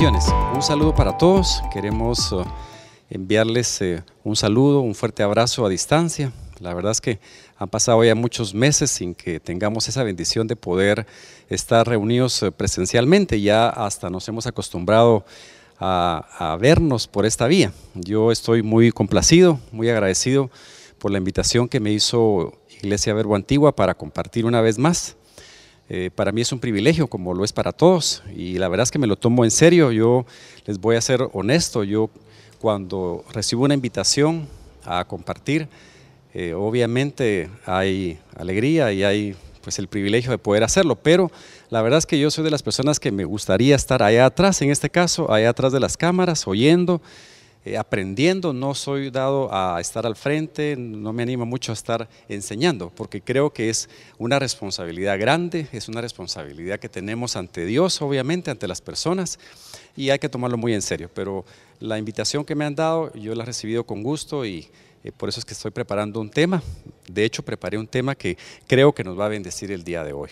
Un 0.00 0.62
saludo 0.62 0.94
para 0.94 1.18
todos. 1.18 1.60
Queremos 1.72 2.30
uh, 2.30 2.44
enviarles 3.10 3.80
uh, 3.80 4.00
un 4.22 4.36
saludo, 4.36 4.78
un 4.78 4.94
fuerte 4.94 5.24
abrazo 5.24 5.66
a 5.66 5.68
distancia. 5.68 6.30
La 6.60 6.72
verdad 6.72 6.92
es 6.92 7.00
que 7.00 7.18
han 7.56 7.68
pasado 7.68 8.04
ya 8.04 8.14
muchos 8.14 8.54
meses 8.54 8.92
sin 8.92 9.12
que 9.12 9.40
tengamos 9.40 9.88
esa 9.88 10.04
bendición 10.04 10.46
de 10.46 10.54
poder 10.54 11.04
estar 11.48 11.88
reunidos 11.88 12.40
uh, 12.42 12.52
presencialmente. 12.52 13.40
Ya 13.40 13.68
hasta 13.68 14.08
nos 14.08 14.28
hemos 14.28 14.46
acostumbrado 14.46 15.24
a 15.80 16.56
vernos 16.60 17.08
por 17.08 17.26
esta 17.26 17.48
vía. 17.48 17.72
Yo 17.94 18.30
estoy 18.30 18.62
muy 18.62 18.92
complacido, 18.92 19.58
muy 19.72 19.90
agradecido 19.90 20.48
por 21.00 21.10
la 21.10 21.18
invitación 21.18 21.68
que 21.68 21.80
me 21.80 21.90
hizo 21.90 22.52
Iglesia 22.70 23.14
Verbo 23.14 23.34
Antigua 23.34 23.74
para 23.74 23.94
compartir 23.94 24.46
una 24.46 24.60
vez 24.60 24.78
más. 24.78 25.16
Eh, 25.90 26.10
para 26.14 26.32
mí 26.32 26.42
es 26.42 26.52
un 26.52 26.58
privilegio, 26.58 27.06
como 27.06 27.32
lo 27.32 27.44
es 27.44 27.52
para 27.52 27.72
todos, 27.72 28.22
y 28.36 28.58
la 28.58 28.68
verdad 28.68 28.84
es 28.84 28.90
que 28.90 28.98
me 28.98 29.06
lo 29.06 29.16
tomo 29.16 29.44
en 29.44 29.50
serio. 29.50 29.90
Yo 29.90 30.26
les 30.66 30.78
voy 30.78 30.96
a 30.96 31.00
ser 31.00 31.26
honesto, 31.32 31.82
yo 31.82 32.10
cuando 32.58 33.24
recibo 33.32 33.64
una 33.64 33.74
invitación 33.74 34.46
a 34.84 35.04
compartir, 35.06 35.68
eh, 36.34 36.52
obviamente 36.52 37.48
hay 37.64 38.18
alegría 38.36 38.92
y 38.92 39.02
hay 39.02 39.36
pues 39.62 39.78
el 39.78 39.88
privilegio 39.88 40.30
de 40.30 40.38
poder 40.38 40.62
hacerlo, 40.62 40.96
pero 40.96 41.30
la 41.70 41.82
verdad 41.82 41.98
es 41.98 42.06
que 42.06 42.18
yo 42.18 42.30
soy 42.30 42.44
de 42.44 42.50
las 42.50 42.62
personas 42.62 43.00
que 43.00 43.10
me 43.10 43.24
gustaría 43.24 43.74
estar 43.74 44.02
allá 44.02 44.26
atrás, 44.26 44.60
en 44.62 44.70
este 44.70 44.90
caso, 44.90 45.32
allá 45.32 45.50
atrás 45.50 45.72
de 45.72 45.80
las 45.80 45.96
cámaras, 45.96 46.46
oyendo, 46.46 47.00
eh, 47.68 47.76
aprendiendo, 47.76 48.54
no 48.54 48.74
soy 48.74 49.10
dado 49.10 49.52
a 49.52 49.78
estar 49.78 50.06
al 50.06 50.16
frente, 50.16 50.74
no 50.78 51.12
me 51.12 51.22
animo 51.22 51.44
mucho 51.44 51.70
a 51.70 51.74
estar 51.74 52.08
enseñando, 52.26 52.90
porque 52.94 53.20
creo 53.20 53.52
que 53.52 53.68
es 53.68 53.90
una 54.16 54.38
responsabilidad 54.38 55.18
grande, 55.18 55.68
es 55.72 55.86
una 55.86 56.00
responsabilidad 56.00 56.80
que 56.80 56.88
tenemos 56.88 57.36
ante 57.36 57.66
Dios, 57.66 58.00
obviamente, 58.00 58.50
ante 58.50 58.66
las 58.66 58.80
personas, 58.80 59.38
y 59.94 60.08
hay 60.08 60.18
que 60.18 60.30
tomarlo 60.30 60.56
muy 60.56 60.72
en 60.72 60.80
serio. 60.80 61.10
Pero 61.12 61.44
la 61.78 61.98
invitación 61.98 62.42
que 62.42 62.54
me 62.54 62.64
han 62.64 62.74
dado, 62.74 63.12
yo 63.12 63.34
la 63.34 63.42
he 63.42 63.46
recibido 63.46 63.84
con 63.84 64.02
gusto 64.02 64.46
y 64.46 64.66
eh, 65.04 65.12
por 65.12 65.28
eso 65.28 65.38
es 65.38 65.44
que 65.44 65.52
estoy 65.52 65.70
preparando 65.70 66.20
un 66.20 66.30
tema. 66.30 66.62
De 67.06 67.22
hecho, 67.22 67.42
preparé 67.42 67.76
un 67.76 67.86
tema 67.86 68.14
que 68.14 68.38
creo 68.66 68.94
que 68.94 69.04
nos 69.04 69.18
va 69.18 69.26
a 69.26 69.28
bendecir 69.28 69.70
el 69.72 69.84
día 69.84 70.04
de 70.04 70.14
hoy. 70.14 70.30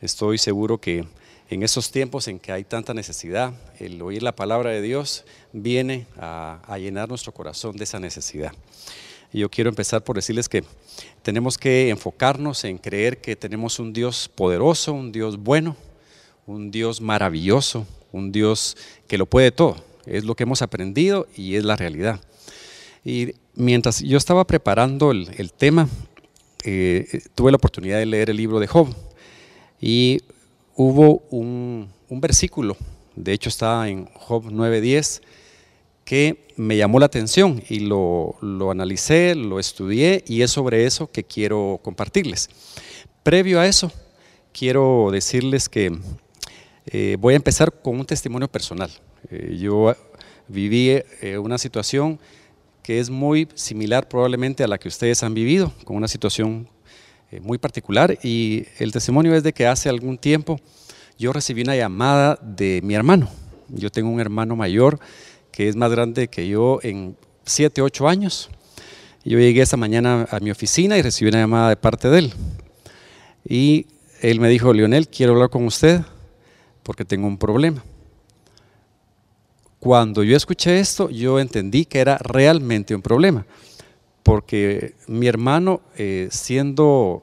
Estoy 0.00 0.38
seguro 0.38 0.78
que 0.78 1.04
en 1.50 1.62
esos 1.62 1.90
tiempos 1.90 2.28
en 2.28 2.38
que 2.38 2.52
hay 2.52 2.64
tanta 2.64 2.92
necesidad, 2.92 3.54
el 3.78 4.00
oír 4.02 4.22
la 4.22 4.36
palabra 4.36 4.70
de 4.70 4.82
Dios 4.82 5.24
viene 5.52 6.06
a, 6.18 6.76
llenar 6.78 7.08
nuestro 7.08 7.32
corazón 7.32 7.76
de 7.76 7.84
esa 7.84 7.98
necesidad. 7.98 8.52
Y 9.32 9.40
yo 9.40 9.50
quiero 9.50 9.70
empezar 9.70 10.04
por 10.04 10.16
decirles 10.16 10.48
que 10.48 10.64
tenemos 11.22 11.56
que 11.56 11.88
enfocarnos 11.88 12.64
en 12.64 12.76
creer 12.76 13.20
que 13.20 13.34
tenemos 13.34 13.78
un 13.78 13.92
Dios 13.92 14.30
poderoso, 14.34 14.92
un 14.92 15.10
Dios 15.10 15.38
bueno, 15.38 15.76
un 16.46 16.70
Dios 16.70 17.00
maravilloso, 17.00 17.86
un 18.12 18.30
Dios 18.30 18.76
que 19.06 19.18
lo 19.18 19.26
puede 19.26 19.50
todo. 19.50 19.76
Es 20.06 20.24
lo 20.24 20.34
que 20.34 20.42
hemos 20.44 20.60
aprendido 20.62 21.26
y 21.34 21.56
es 21.56 21.64
la 21.64 21.76
realidad. 21.76 22.20
Y 23.04 23.34
mientras 23.54 24.00
yo 24.00 24.18
estaba 24.18 24.46
preparando 24.46 25.12
el, 25.12 25.52
tema, 25.56 25.88
eh, 26.64 27.22
tuve 27.34 27.50
la 27.50 27.56
oportunidad 27.56 27.98
de 27.98 28.06
leer 28.06 28.30
el 28.30 28.36
libro 28.36 28.60
de 28.60 28.66
Job. 28.66 28.94
Y 29.80 30.20
hubo 30.78 31.24
un, 31.30 31.90
versículo, 32.08 32.76
de 33.16 33.32
hecho 33.32 33.48
está 33.48 33.88
en 33.88 34.06
Job 34.14 34.44
9.10, 34.44 35.22
que 36.04 36.46
me 36.56 36.76
llamó 36.76 37.00
la 37.00 37.06
atención 37.06 37.60
y 37.68 37.80
lo, 37.80 38.36
analicé, 38.70 39.34
lo 39.34 39.58
estudié 39.58 40.22
y 40.28 40.42
es 40.42 40.52
sobre 40.52 40.86
eso 40.86 41.10
que 41.10 41.24
quiero 41.24 41.80
compartirles. 41.82 42.48
Previo 43.24 43.58
a 43.58 43.66
eso, 43.66 43.90
quiero 44.52 45.10
decirles 45.10 45.68
que 45.68 45.98
eh, 46.86 47.16
voy 47.18 47.34
a 47.34 47.36
empezar 47.36 47.72
con 47.82 47.98
un 47.98 48.06
testimonio 48.06 48.46
personal. 48.46 48.90
Eh, 49.30 49.58
yo 49.60 49.92
viví 50.46 50.90
eh, 51.20 51.38
una 51.38 51.58
situación 51.58 52.20
que 52.84 53.00
es 53.00 53.10
muy 53.10 53.48
similar 53.54 54.08
probablemente 54.08 54.62
a 54.62 54.68
la 54.68 54.78
que 54.78 54.86
ustedes 54.86 55.24
han 55.24 55.34
vivido, 55.34 55.72
con 55.84 55.96
una 55.96 56.08
situación 56.08 56.68
eh, 57.30 57.40
muy 57.40 57.58
particular 57.58 58.18
y 58.22 58.64
el 58.78 58.90
testimonio 58.90 59.34
es 59.34 59.42
de 59.42 59.52
que 59.52 59.66
hace 59.66 59.90
algún 59.90 60.16
tiempo 60.16 60.58
yo 61.18 61.30
recibí 61.30 61.60
una 61.60 61.76
llamada 61.76 62.38
de 62.40 62.80
mi 62.82 62.94
hermano. 62.94 63.28
Yo 63.68 63.90
tengo 63.90 64.08
un 64.08 64.18
hermano 64.18 64.56
mayor 64.56 64.98
que 65.52 65.68
es 65.68 65.76
más 65.76 65.90
grande 65.90 66.28
que 66.28 66.48
yo 66.48 66.78
en 66.82 67.16
7, 67.44 67.82
8 67.82 68.08
años. 68.08 68.48
Yo 69.24 69.38
llegué 69.38 69.60
esta 69.60 69.76
mañana 69.76 70.26
a 70.30 70.40
mi 70.40 70.50
oficina 70.50 70.96
y 70.96 71.02
recibí 71.02 71.28
una 71.28 71.40
llamada 71.40 71.68
de 71.68 71.76
parte 71.76 72.08
de 72.08 72.18
él. 72.20 72.32
Y 73.44 73.86
él 74.22 74.40
me 74.40 74.48
dijo, 74.48 74.72
Leonel, 74.72 75.08
quiero 75.08 75.34
hablar 75.34 75.50
con 75.50 75.66
usted 75.66 76.00
porque 76.82 77.04
tengo 77.04 77.26
un 77.26 77.36
problema. 77.36 77.84
Cuando 79.80 80.22
yo 80.22 80.34
escuché 80.34 80.80
esto, 80.80 81.10
yo 81.10 81.38
entendí 81.38 81.84
que 81.84 81.98
era 81.98 82.16
realmente 82.16 82.94
un 82.94 83.02
problema 83.02 83.44
porque 84.28 84.92
mi 85.06 85.26
hermano, 85.26 85.80
eh, 85.96 86.28
siendo 86.30 87.22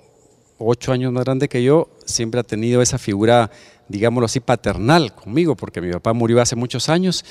ocho 0.58 0.92
años 0.92 1.14
más 1.14 1.24
grande 1.24 1.48
que 1.48 1.62
yo, 1.62 1.88
siempre 2.04 2.40
ha 2.40 2.44
tenido 2.44 2.82
esa 2.82 2.98
figura, 2.98 3.52
digámoslo 3.88 4.26
así, 4.26 4.40
paternal 4.40 5.14
conmigo, 5.14 5.56
porque 5.56 5.82
mi 5.82 5.92
papá 5.92 6.14
murió 6.14 6.42
hace 6.42 6.56
muchos 6.56 6.90
años. 6.90 7.24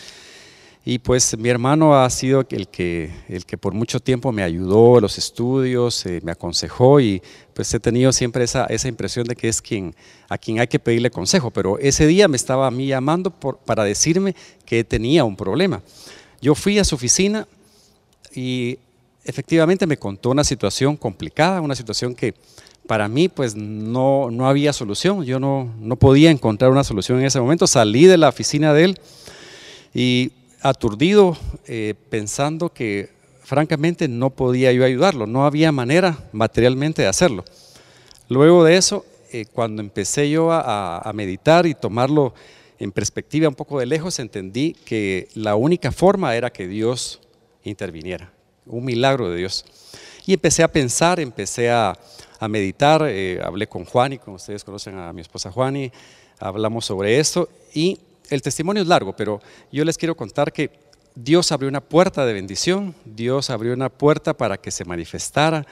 Y 0.85 1.01
pues 1.01 1.37
mi 1.37 1.49
hermano 1.49 1.97
ha 2.01 2.09
sido 2.11 2.47
el 2.51 2.69
que, 2.69 3.11
el 3.29 3.47
que 3.47 3.59
por 3.59 3.75
mucho 3.75 3.99
tiempo 3.99 4.31
me 4.31 4.45
ayudó 4.45 4.99
en 4.99 5.03
los 5.03 5.19
estudios, 5.19 6.07
eh, 6.07 6.21
me 6.23 6.31
aconsejó 6.31 7.01
y 7.01 7.21
pues 7.53 7.75
he 7.75 7.81
tenido 7.81 8.13
siempre 8.13 8.45
esa, 8.45 8.67
esa 8.67 8.87
impresión 8.87 9.27
de 9.27 9.35
que 9.35 9.49
es 9.49 9.61
quien, 9.61 9.93
a 10.29 10.39
quien 10.39 10.61
hay 10.61 10.69
que 10.69 10.79
pedirle 10.79 11.11
consejo. 11.11 11.51
Pero 11.51 11.81
ese 11.81 12.07
día 12.07 12.29
me 12.29 12.37
estaba 12.37 12.69
a 12.69 12.71
mí 12.71 12.87
llamando 12.87 13.33
por, 13.33 13.59
para 13.59 13.83
decirme 13.83 14.37
que 14.65 14.85
tenía 14.85 15.25
un 15.25 15.35
problema. 15.35 15.83
Yo 16.41 16.55
fui 16.55 16.79
a 16.79 16.85
su 16.85 16.95
oficina 16.95 17.49
y 18.33 18.79
efectivamente 19.25 19.87
me 19.87 19.97
contó 19.97 20.31
una 20.31 20.45
situación 20.45 20.97
complicada, 20.97 21.61
una 21.61 21.75
situación 21.75 22.15
que 22.15 22.35
para 22.87 23.09
mí 23.09 23.29
pues 23.29 23.55
no, 23.57 24.31
no 24.31 24.49
había 24.49 24.73
solución, 24.73 25.25
yo 25.25 25.41
no, 25.41 25.73
no 25.81 25.97
podía 25.97 26.31
encontrar 26.31 26.71
una 26.71 26.85
solución 26.85 27.21
en 27.21 27.27
ese 27.27 27.41
momento, 27.41 27.67
salí 27.67 28.05
de 28.07 28.19
la 28.19 28.29
oficina 28.29 28.75
de 28.75 28.85
él 28.85 29.01
y 29.95 30.33
aturdido 30.61 31.37
eh, 31.67 31.95
pensando 32.11 32.73
que 32.73 33.11
francamente 33.43 34.09
no 34.09 34.31
podía 34.31 34.73
yo 34.73 34.85
ayudarlo, 34.85 35.27
no 35.27 35.47
había 35.47 35.73
manera 35.73 36.19
materialmente 36.33 37.03
de 37.03 37.09
hacerlo. 37.09 37.45
Luego 38.29 38.65
de 38.65 38.77
eso, 38.77 39.05
eh, 39.33 39.47
cuando 39.51 39.83
empecé 39.83 40.31
yo 40.31 40.53
a, 40.53 40.99
a 40.99 41.13
meditar 41.13 41.67
y 41.67 41.75
tomarlo 41.75 42.35
en 42.79 42.93
perspectiva 42.93 43.49
un 43.49 43.55
poco 43.55 43.79
de 43.79 43.87
lejos, 43.87 44.19
entendí 44.19 44.75
que 44.85 45.29
la 45.35 45.57
única 45.57 45.93
forma 45.93 46.35
era 46.37 46.51
que 46.51 46.67
Dios 46.67 47.21
interviniera 47.63 48.35
un 48.67 48.85
milagro 48.85 49.31
de 49.31 49.37
Dios. 49.37 49.65
Y 50.27 50.33
empecé 50.33 50.63
a 50.63 50.69
pensar, 50.69 51.21
empecé 51.21 51.71
a, 51.71 51.99
meditar, 52.49 53.03
eh, 53.09 53.41
hablé 53.43 53.67
con 53.67 53.87
Juani, 53.87 54.19
como 54.19 54.37
ustedes 54.37 54.65
conocen 54.65 54.99
a 54.99 55.15
mi 55.15 55.23
esposa 55.23 55.51
Juani, 55.51 55.91
hablamos 56.39 56.85
sobre 56.85 57.19
esto 57.19 57.49
y 57.73 57.99
el 58.29 58.43
testimonio 58.43 58.83
es 58.83 58.89
largo, 58.89 59.17
pero 59.17 59.41
yo 59.73 59.83
les 59.83 59.97
quiero 59.97 60.15
contar 60.15 60.53
que 60.53 60.71
Dios 61.15 61.53
abrió 61.53 61.71
una 61.71 61.81
puerta 61.81 62.27
de 62.27 62.35
bendición, 62.35 62.95
Dios 63.07 63.49
abrió 63.49 63.73
una 63.73 63.89
puerta 63.89 64.35
para 64.35 64.59
que 64.59 64.71
se 64.71 64.85
manifestara 64.85 65.67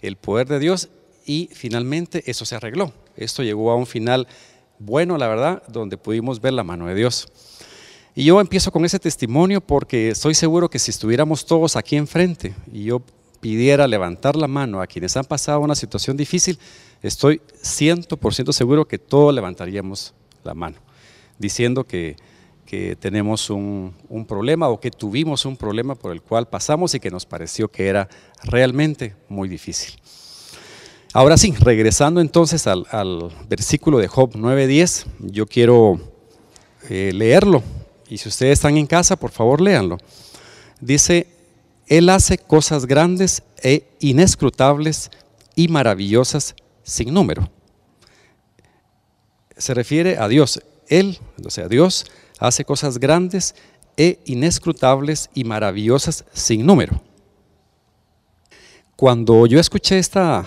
el 0.00 0.16
poder 0.16 0.48
de 0.48 0.58
Dios 0.58 0.88
y 1.24 1.50
finalmente 1.52 2.22
eso 2.26 2.44
se 2.44 2.56
arregló. 2.56 2.92
Esto 3.16 3.42
llegó 3.42 3.70
a 3.70 3.76
un 3.76 3.86
final 3.86 4.26
bueno, 4.78 5.18
la 5.18 5.28
verdad, 5.28 5.62
donde 5.68 5.98
pudimos 5.98 6.40
ver 6.40 6.52
la 6.52 6.64
mano 6.64 6.86
de 6.86 6.94
Dios. 6.94 7.28
Y 8.18 8.24
yo 8.24 8.40
empiezo 8.40 8.72
con 8.72 8.84
ese 8.84 8.98
testimonio 8.98 9.60
porque 9.60 10.08
estoy 10.08 10.34
seguro 10.34 10.68
que 10.68 10.80
si 10.80 10.90
estuviéramos 10.90 11.46
todos 11.46 11.76
aquí 11.76 11.94
enfrente 11.94 12.52
y 12.72 12.82
yo 12.82 13.00
pidiera 13.38 13.86
levantar 13.86 14.34
la 14.34 14.48
mano 14.48 14.82
a 14.82 14.88
quienes 14.88 15.16
han 15.16 15.24
pasado 15.24 15.60
una 15.60 15.76
situación 15.76 16.16
difícil, 16.16 16.58
estoy 17.00 17.40
100% 17.62 18.50
seguro 18.50 18.88
que 18.88 18.98
todos 18.98 19.32
levantaríamos 19.32 20.14
la 20.42 20.52
mano, 20.52 20.78
diciendo 21.38 21.84
que, 21.84 22.16
tenemos 22.98 23.50
un, 23.50 23.94
problema 24.26 24.68
o 24.68 24.80
que 24.80 24.90
tuvimos 24.90 25.44
un 25.44 25.56
problema 25.56 25.94
por 25.94 26.10
el 26.10 26.20
cual 26.20 26.48
pasamos 26.48 26.96
y 26.96 27.00
que 27.00 27.12
nos 27.12 27.24
pareció 27.24 27.70
que 27.70 27.86
era 27.86 28.08
realmente 28.42 29.14
muy 29.28 29.48
difícil. 29.48 29.92
Ahora 31.12 31.36
sí, 31.36 31.54
regresando 31.60 32.20
entonces 32.20 32.66
al, 32.66 33.32
versículo 33.48 33.98
de 33.98 34.08
Job 34.08 34.32
9.10, 34.32 35.06
yo 35.20 35.46
quiero 35.46 36.00
eh, 36.90 37.12
leerlo 37.14 37.62
y 38.08 38.18
si 38.18 38.28
ustedes 38.28 38.54
están 38.54 38.76
en 38.76 38.86
casa, 38.86 39.16
por 39.16 39.30
favor 39.30 39.60
léanlo. 39.60 39.98
Dice, 40.80 41.26
Él 41.86 42.08
hace 42.08 42.38
cosas 42.38 42.86
grandes 42.86 43.42
e 43.62 43.88
inescrutables 44.00 45.10
y 45.54 45.68
maravillosas 45.68 46.54
sin 46.82 47.12
número. 47.12 47.50
Se 49.56 49.74
refiere 49.74 50.18
a 50.18 50.28
Dios. 50.28 50.60
Él, 50.88 51.18
o 51.44 51.50
sea, 51.50 51.68
Dios 51.68 52.06
hace 52.38 52.64
cosas 52.64 52.98
grandes 52.98 53.54
e 53.96 54.20
inescrutables 54.26 55.28
y 55.34 55.44
maravillosas 55.44 56.24
sin 56.32 56.64
número. 56.64 57.02
Cuando 58.96 59.46
yo 59.46 59.60
escuché 59.60 59.98
esta, 59.98 60.46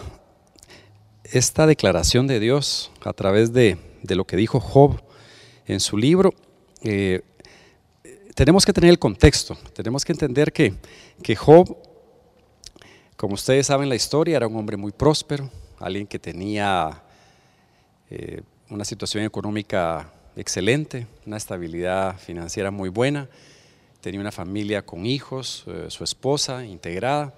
esta 1.24 1.68
declaración 1.68 2.28
de 2.28 2.40
Dios 2.40 2.92
a 3.04 3.14
través 3.14 3.54
de, 3.54 3.78
lo 4.04 4.26
que 4.26 4.38
dijo 4.38 4.60
Job 4.60 5.02
en 5.66 5.80
su 5.80 5.98
libro, 5.98 6.34
eh, 6.84 7.22
tenemos 8.36 8.66
que 8.66 8.74
tener 8.74 8.90
el 8.90 9.00
contexto, 9.00 9.58
tenemos 9.74 10.06
que 10.06 10.12
entender 10.12 10.52
que, 10.52 10.74
que 11.22 11.36
Job, 11.36 11.78
como 13.16 13.36
ustedes 13.36 13.68
saben 13.68 13.90
la 13.90 13.96
historia, 13.96 14.38
era 14.38 14.48
un 14.48 14.56
hombre 14.56 14.78
muy 14.78 14.92
próspero, 14.92 15.50
alguien 15.80 16.08
que 16.08 16.20
tenía 16.20 17.02
eh, 18.10 18.42
una 18.70 18.86
situación 18.86 19.24
económica 19.24 20.12
excelente, 20.36 21.08
una 21.26 21.38
estabilidad 21.38 22.18
financiera 22.18 22.72
muy 22.72 22.90
buena, 22.90 23.30
tenía 24.00 24.20
una 24.20 24.32
familia 24.32 24.86
con 24.86 25.06
hijos, 25.06 25.64
eh, 25.68 25.86
su 25.90 26.04
esposa 26.04 26.66
integrada, 26.66 27.34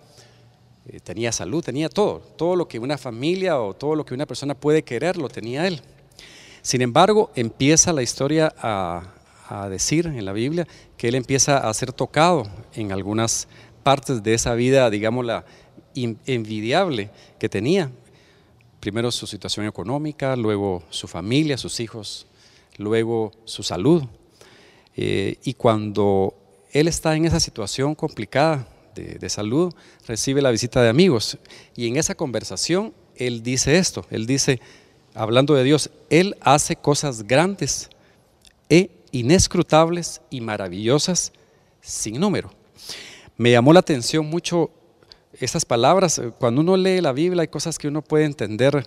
eh, 0.87 0.99
tenía 0.99 1.31
salud, 1.31 1.63
tenía 1.63 1.89
todo, 1.89 2.19
todo 2.19 2.55
lo 2.55 2.67
que 2.67 2.79
una 2.79 2.97
familia 2.97 3.59
o 3.59 3.73
todo 3.73 3.95
lo 3.95 4.05
que 4.05 4.13
una 4.13 4.25
persona 4.25 4.53
puede 4.53 4.83
querer 4.83 5.17
lo 5.17 5.29
tenía 5.29 5.67
él. 5.67 5.81
Sin 6.61 6.81
embargo, 6.81 7.31
empieza 7.35 7.91
la 7.91 8.03
historia 8.03 8.53
a, 8.57 9.03
decir 9.69 10.07
en 10.07 10.25
la 10.25 10.33
Biblia 10.33 10.67
que 10.97 11.07
él 11.07 11.15
empieza 11.15 11.57
a 11.57 11.73
ser 11.73 11.93
tocado 11.93 12.43
en 12.73 12.91
algunas 12.91 13.47
partes 13.83 14.23
de 14.23 14.33
esa 14.33 14.53
vida, 14.55 14.89
digamos, 14.89 15.25
la 15.25 15.45
envidiable 15.95 17.11
que 17.39 17.49
tenía. 17.49 17.91
Primero 18.79 19.11
su 19.11 19.27
situación 19.27 19.65
económica, 19.65 20.35
luego 20.35 20.83
su 20.89 21.07
familia, 21.07 21.57
sus 21.57 21.79
hijos, 21.79 22.25
luego 22.77 23.31
su 23.45 23.63
salud. 23.63 24.03
Eh, 24.95 25.37
y 25.43 25.53
cuando 25.53 26.33
él 26.71 26.87
está 26.87 27.15
en 27.15 27.25
esa 27.25 27.39
situación 27.39 27.95
complicada 27.95 28.67
de, 28.95 29.15
de, 29.15 29.29
salud, 29.29 29.73
recibe 30.07 30.41
la 30.41 30.51
visita 30.51 30.81
de 30.81 30.89
amigos. 30.89 31.37
Y 31.75 31.87
en 31.87 31.97
esa 31.97 32.15
conversación 32.15 32.93
él 33.15 33.43
dice 33.43 33.77
esto, 33.77 34.05
él 34.09 34.25
dice, 34.25 34.59
hablando 35.13 35.53
de 35.53 35.63
Dios, 35.63 35.91
Él 36.09 36.35
hace 36.41 36.75
cosas 36.75 37.23
grandes 37.23 37.89
e 38.69 38.89
inescrutables 39.13 40.21
y 40.29 40.41
maravillosas 40.41 41.31
sin 41.79 42.19
número. 42.19 42.51
Me 43.37 43.51
llamó 43.51 43.71
la 43.71 43.79
atención 43.79 44.25
mucho 44.25 44.71
esas 45.39 45.63
palabras. 45.63 46.21
Cuando 46.39 46.59
uno 46.59 46.75
lee 46.75 46.99
la 46.99 47.13
Biblia 47.13 47.41
hay 47.43 47.47
cosas 47.47 47.77
que 47.77 47.87
uno 47.87 48.01
puede 48.01 48.25
entender 48.25 48.85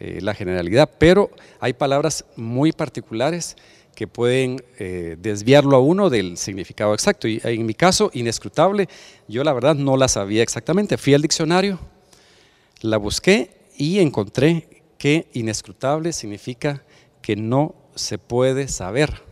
eh, 0.00 0.18
la 0.20 0.34
generalidad, 0.34 0.90
pero 0.98 1.30
hay 1.60 1.74
palabras 1.74 2.24
muy 2.34 2.72
particulares 2.72 3.56
que 3.94 4.06
pueden 4.06 4.62
eh, 4.78 5.16
desviarlo 5.18 5.76
a 5.76 5.80
uno 5.80 6.08
del 6.08 6.36
significado 6.36 6.94
exacto. 6.94 7.26
Y 7.26 7.40
en 7.42 7.66
mi 7.66 7.74
caso, 7.74 8.10
inescrutable, 8.14 8.88
yo 9.26 9.42
la 9.42 9.52
verdad 9.52 9.74
no 9.74 9.96
la 9.96 10.08
sabía 10.08 10.42
exactamente. 10.42 10.96
Fui 10.96 11.14
al 11.14 11.22
diccionario, 11.22 11.78
la 12.80 12.96
busqué 12.96 13.50
y 13.76 13.98
encontré 13.98 14.84
que 14.98 15.28
inescrutable 15.32 16.12
significa 16.12 16.84
que 17.20 17.36
no 17.36 17.74
se 17.96 18.18
puede 18.18 18.68
saber, 18.68 19.22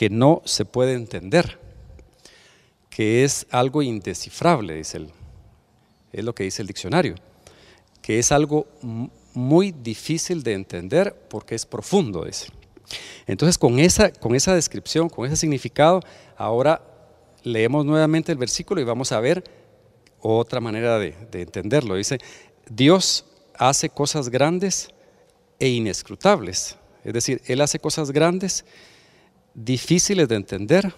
que 0.00 0.08
no 0.08 0.40
se 0.46 0.64
puede 0.64 0.94
entender, 0.94 1.58
que 2.88 3.22
es 3.22 3.46
algo 3.50 3.82
indescifrable, 3.82 4.76
dice 4.76 4.96
el, 4.96 5.10
es 6.10 6.24
lo 6.24 6.34
que 6.34 6.44
dice 6.44 6.62
el 6.62 6.68
diccionario, 6.68 7.16
que 8.00 8.18
es 8.18 8.32
algo 8.32 8.66
muy 9.34 9.72
difícil 9.72 10.42
de 10.42 10.54
entender 10.54 11.14
porque 11.28 11.54
es 11.54 11.66
profundo, 11.66 12.24
dice. 12.24 12.46
Entonces, 13.26 13.58
con 13.58 13.78
esa, 13.78 14.10
con 14.10 14.34
esa 14.34 14.54
descripción, 14.54 15.10
con 15.10 15.26
ese 15.26 15.36
significado, 15.36 16.00
ahora 16.34 16.82
leemos 17.42 17.84
nuevamente 17.84 18.32
el 18.32 18.38
versículo 18.38 18.80
y 18.80 18.84
vamos 18.84 19.12
a 19.12 19.20
ver 19.20 19.44
otra 20.18 20.60
manera 20.60 20.98
de, 20.98 21.14
de 21.30 21.42
entenderlo. 21.42 21.96
Dice, 21.96 22.16
Dios 22.70 23.26
hace 23.54 23.90
cosas 23.90 24.30
grandes 24.30 24.88
e 25.58 25.68
inescrutables. 25.68 26.78
Es 27.04 27.12
decir, 27.12 27.42
Él 27.44 27.60
hace 27.60 27.78
cosas 27.78 28.12
grandes, 28.12 28.64
difíciles 29.54 30.28
de 30.28 30.36
entender, 30.36 30.94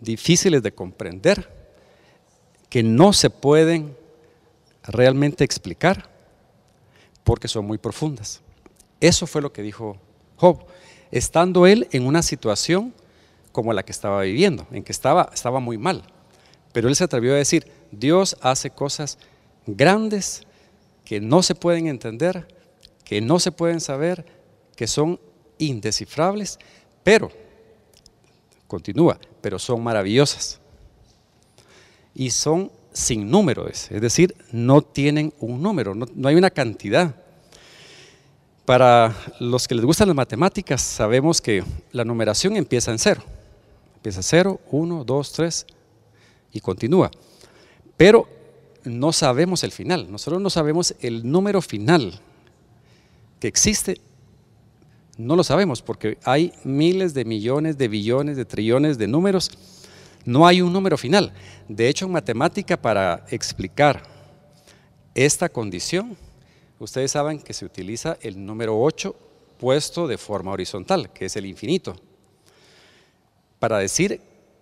difíciles 0.00 0.62
de 0.62 0.72
comprender, 0.72 1.48
que 2.68 2.82
no 2.82 3.12
se 3.12 3.30
pueden 3.30 3.96
realmente 4.84 5.44
explicar 5.44 6.08
porque 7.24 7.48
son 7.48 7.66
muy 7.66 7.78
profundas. 7.78 8.40
Eso 9.00 9.26
fue 9.26 9.42
lo 9.42 9.52
que 9.52 9.62
dijo 9.62 9.98
Job, 10.36 10.64
estando 11.10 11.66
él 11.66 11.88
en 11.92 12.06
una 12.06 12.22
situación 12.22 12.94
como 13.52 13.72
la 13.72 13.84
que 13.84 13.92
estaba 13.92 14.22
viviendo, 14.22 14.66
en 14.72 14.82
que 14.82 14.92
estaba, 14.92 15.30
estaba 15.32 15.60
muy 15.60 15.78
mal. 15.78 16.02
Pero 16.72 16.88
él 16.88 16.96
se 16.96 17.04
atrevió 17.04 17.34
a 17.34 17.36
decir, 17.36 17.70
Dios 17.90 18.36
hace 18.40 18.70
cosas 18.70 19.18
grandes, 19.66 20.42
que 21.04 21.20
no 21.20 21.42
se 21.42 21.54
pueden 21.54 21.86
entender, 21.86 22.48
que 23.04 23.20
no 23.20 23.38
se 23.38 23.52
pueden 23.52 23.80
saber, 23.80 24.24
que 24.76 24.86
son 24.86 25.20
indescifrables, 25.58 26.58
pero, 27.04 27.30
continúa, 28.72 29.18
pero 29.42 29.58
son 29.58 29.84
maravillosas. 29.84 30.58
Y 32.14 32.30
son 32.30 32.72
sin 32.90 33.30
números, 33.30 33.90
es 33.90 34.00
decir, 34.00 34.34
no 34.50 34.80
tienen 34.80 35.34
un 35.40 35.62
número, 35.62 35.94
no, 35.94 36.06
no 36.14 36.28
hay 36.28 36.36
una 36.36 36.48
cantidad. 36.48 37.14
Para 38.64 39.14
los 39.40 39.68
que 39.68 39.74
les 39.74 39.84
gustan 39.84 40.08
las 40.08 40.16
matemáticas, 40.16 40.80
sabemos 40.80 41.42
que 41.42 41.62
la 41.90 42.04
numeración 42.04 42.56
empieza 42.56 42.90
en 42.92 42.98
cero. 42.98 43.22
Empieza 43.96 44.22
cero, 44.22 44.58
uno, 44.70 45.04
dos, 45.04 45.32
tres 45.32 45.66
y 46.50 46.60
continúa. 46.60 47.10
Pero 47.98 48.26
no 48.84 49.12
sabemos 49.12 49.64
el 49.64 49.72
final, 49.72 50.10
nosotros 50.10 50.40
no 50.40 50.48
sabemos 50.48 50.94
el 51.00 51.30
número 51.30 51.60
final 51.60 52.20
que 53.38 53.48
existe, 53.48 54.00
no 55.18 55.36
lo 55.36 55.44
sabemos 55.44 55.82
porque 55.82 56.18
hay 56.24 56.52
miles 56.64 57.14
de 57.14 57.24
millones, 57.24 57.78
de 57.78 57.88
billones, 57.88 58.36
de 58.36 58.44
trillones 58.44 58.98
de 58.98 59.08
números, 59.08 59.50
no 60.24 60.46
hay 60.46 60.62
un 60.62 60.72
número 60.72 60.96
final. 60.96 61.32
De 61.68 61.88
hecho, 61.88 62.06
en 62.06 62.12
matemática 62.12 62.76
para 62.76 63.24
explicar 63.30 64.02
esta 65.14 65.48
condición, 65.48 66.16
ustedes 66.78 67.10
saben 67.10 67.40
que 67.40 67.52
se 67.52 67.64
utiliza 67.64 68.16
el 68.20 68.44
número 68.44 68.80
8 68.80 69.14
puesto 69.58 70.08
de 70.08 70.18
forma 70.18 70.52
horizontal, 70.52 71.12
que 71.12 71.26
es 71.26 71.36
el 71.36 71.46
infinito, 71.46 71.94
para 73.58 73.78
decir 73.78 74.20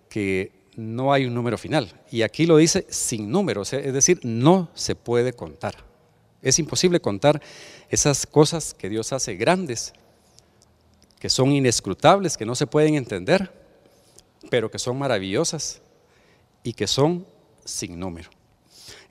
que 0.09 0.51
no 0.75 1.11
hay 1.11 1.25
un 1.25 1.33
número 1.33 1.57
final. 1.57 1.91
Y 2.11 2.21
aquí 2.21 2.45
lo 2.45 2.57
dice 2.57 2.85
sin 2.89 3.31
números, 3.31 3.73
es 3.73 3.93
decir, 3.93 4.19
no 4.23 4.69
se 4.73 4.95
puede 4.95 5.33
contar. 5.33 5.75
Es 6.41 6.59
imposible 6.59 6.99
contar 6.99 7.41
esas 7.89 8.25
cosas 8.25 8.73
que 8.73 8.89
Dios 8.89 9.13
hace 9.13 9.35
grandes, 9.35 9.93
que 11.21 11.29
son 11.29 11.51
inescrutables, 11.51 12.35
que 12.35 12.47
no 12.47 12.55
se 12.55 12.65
pueden 12.65 12.95
entender, 12.95 13.51
pero 14.49 14.71
que 14.71 14.79
son 14.79 14.97
maravillosas 14.97 15.79
y 16.63 16.73
que 16.73 16.87
son 16.87 17.27
sin 17.63 17.99
número. 17.99 18.31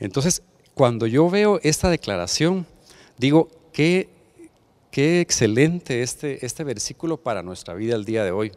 Entonces, 0.01 0.43
cuando 0.75 1.07
yo 1.07 1.31
veo 1.31 1.61
esta 1.63 1.89
declaración, 1.89 2.67
digo, 3.17 3.49
qué, 3.73 4.09
qué 4.91 5.21
excelente 5.21 6.03
este, 6.03 6.45
este 6.45 6.65
versículo 6.65 7.17
para 7.17 7.45
nuestra 7.45 7.75
vida 7.75 7.95
el 7.95 8.05
día 8.05 8.25
de 8.25 8.33
hoy. 8.33 8.51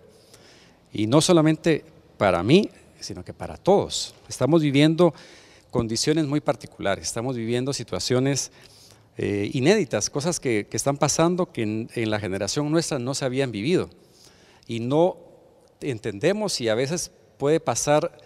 Y 0.91 1.05
no 1.05 1.21
solamente 1.21 1.85
para 2.17 2.41
mí, 2.41 2.71
sino 3.01 3.23
que 3.23 3.33
para 3.33 3.57
todos. 3.57 4.15
Estamos 4.27 4.63
viviendo 4.63 5.13
condiciones 5.69 6.25
muy 6.25 6.41
particulares, 6.41 7.05
estamos 7.05 7.35
viviendo 7.35 7.71
situaciones 7.71 8.51
eh, 9.17 9.51
inéditas, 9.53 10.09
cosas 10.09 10.39
que, 10.39 10.67
están 10.71 10.97
pasando 10.97 11.51
que 11.51 11.61
en, 11.61 12.09
la 12.09 12.19
generación 12.19 12.71
nuestra 12.71 12.97
no 12.99 13.13
se 13.13 13.25
habían 13.25 13.51
vivido. 13.51 13.89
Y 14.67 14.79
no 14.79 15.17
entendemos 15.81 16.59
y 16.61 16.69
a 16.69 16.75
veces 16.75 17.11
puede 17.37 17.59
pasar 17.59 18.17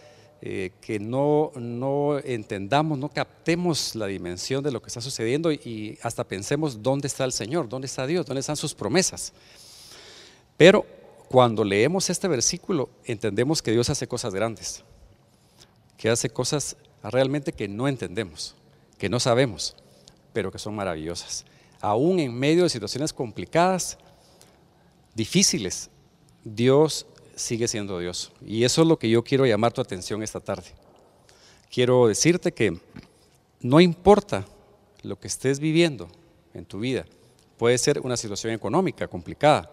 eh, 0.41 0.72
que 0.79 1.00
no, 1.00 1.51
no 1.56 2.20
entendamos, 2.20 2.98
no 2.98 3.10
captemos 3.10 3.96
la 3.96 4.06
dimensión 4.06 4.63
de 4.63 4.72
lo 4.72 4.82
que 4.82 4.88
está 4.88 5.01
sucediendo 5.01 5.51
y 5.51 5.98
hasta 6.03 6.24
pensemos 6.24 6.84
dónde 6.84 7.08
está 7.08 7.25
el 7.25 7.32
Señor, 7.32 7.67
dónde 7.67 7.88
está 7.88 8.06
Dios, 8.06 8.25
dónde 8.25 8.41
están 8.41 8.56
sus 8.56 8.74
promesas. 8.74 9.34
Pero 10.56 10.86
cuando 11.27 11.63
leemos 11.63 12.10
este 12.10 12.27
versículo, 12.27 12.89
entendemos 13.03 13.62
que 13.62 13.72
Dios 13.72 13.89
hace 13.89 14.08
cosas 14.08 14.34
grandes, 14.34 14.84
que 15.98 16.10
hace 16.10 16.29
cosas 16.29 16.77
realmente 17.03 17.51
que 17.51 17.67
no 17.67 17.88
entendemos, 17.88 18.56
que 18.98 19.10
no 19.10 19.20
sabemos, 19.20 19.75
pero 20.38 20.51
que 20.51 20.60
son 20.60 20.75
maravillosas. 20.75 21.46
Aún 21.82 22.20
en 22.20 22.32
medio 22.32 22.62
de 22.62 22.70
situaciones 22.70 23.12
complicadas, 23.12 23.98
difíciles, 25.15 25.89
Dios 26.44 27.08
sigue 27.36 27.67
siendo 27.67 27.98
Dios. 27.98 28.32
Y 28.46 28.63
eso 28.63 28.84
es 28.84 28.88
lo 28.88 29.00
que 29.00 29.10
yo 29.10 29.24
quiero 29.24 29.48
llamar 29.48 29.74
tu 29.74 29.82
atención 29.82 30.22
esta 30.22 30.39
tarde. 30.39 30.67
Quiero 31.72 32.08
decirte 32.08 32.51
que 32.51 32.79
no 33.62 33.79
importa 33.79 34.46
lo 35.01 35.20
que 35.20 35.27
estés 35.27 35.60
viviendo 35.60 36.08
en 36.53 36.65
tu 36.65 36.82
vida, 36.82 37.08
puede 37.58 37.79
ser 37.79 38.00
una 38.01 38.15
situación 38.15 38.53
económica 38.53 39.08
complicada, 39.08 39.72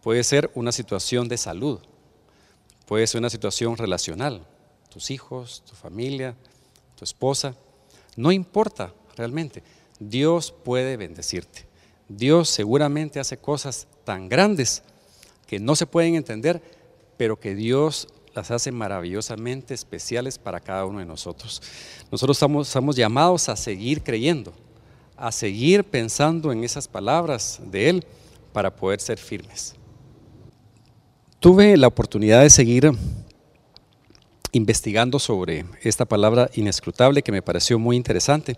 Puede 0.00 0.22
ser 0.22 0.52
una 0.54 0.70
situación 0.70 1.26
de 1.26 1.36
salud, 1.36 1.80
puede 2.86 3.08
ser 3.08 3.18
una 3.18 3.28
situación 3.28 3.76
relacional, 3.76 4.46
tus 4.88 5.10
hijos, 5.10 5.64
tu 5.66 5.74
familia, 5.74 6.36
tu 6.94 7.02
esposa, 7.02 7.56
no 8.14 8.30
importa 8.30 8.94
realmente, 9.18 9.62
Dios 10.00 10.52
puede 10.64 10.96
bendecirte. 10.96 11.66
Dios 12.08 12.48
seguramente 12.48 13.20
hace 13.20 13.36
cosas 13.36 13.86
tan 14.04 14.28
grandes 14.28 14.82
que 15.46 15.58
no 15.58 15.76
se 15.76 15.86
pueden 15.86 16.14
entender, 16.14 16.62
pero 17.16 17.38
que 17.38 17.54
Dios 17.54 18.08
las 18.34 18.50
hace 18.50 18.70
maravillosamente 18.70 19.74
especiales 19.74 20.38
para 20.38 20.60
cada 20.60 20.86
uno 20.86 21.00
de 21.00 21.04
nosotros. 21.04 21.60
Nosotros 22.10 22.36
estamos, 22.36 22.96
llamados 22.96 23.48
a 23.48 23.56
seguir 23.56 24.02
creyendo, 24.02 24.52
a 25.16 25.32
seguir 25.32 25.84
pensando 25.84 26.52
en 26.52 26.64
esas 26.64 26.86
palabras 26.86 27.60
de 27.66 27.90
Él 27.90 28.06
para 28.52 28.74
poder 28.74 29.00
ser 29.00 29.18
firmes. 29.18 29.74
Tuve 31.40 31.76
la 31.76 31.86
oportunidad 31.86 32.42
de 32.42 32.50
seguir 32.50 32.90
investigando 34.52 35.18
sobre 35.18 35.64
esta 35.82 36.04
palabra 36.04 36.50
inescrutable 36.54 37.22
que 37.22 37.32
me 37.32 37.42
pareció 37.42 37.78
muy 37.78 37.96
interesante, 37.96 38.56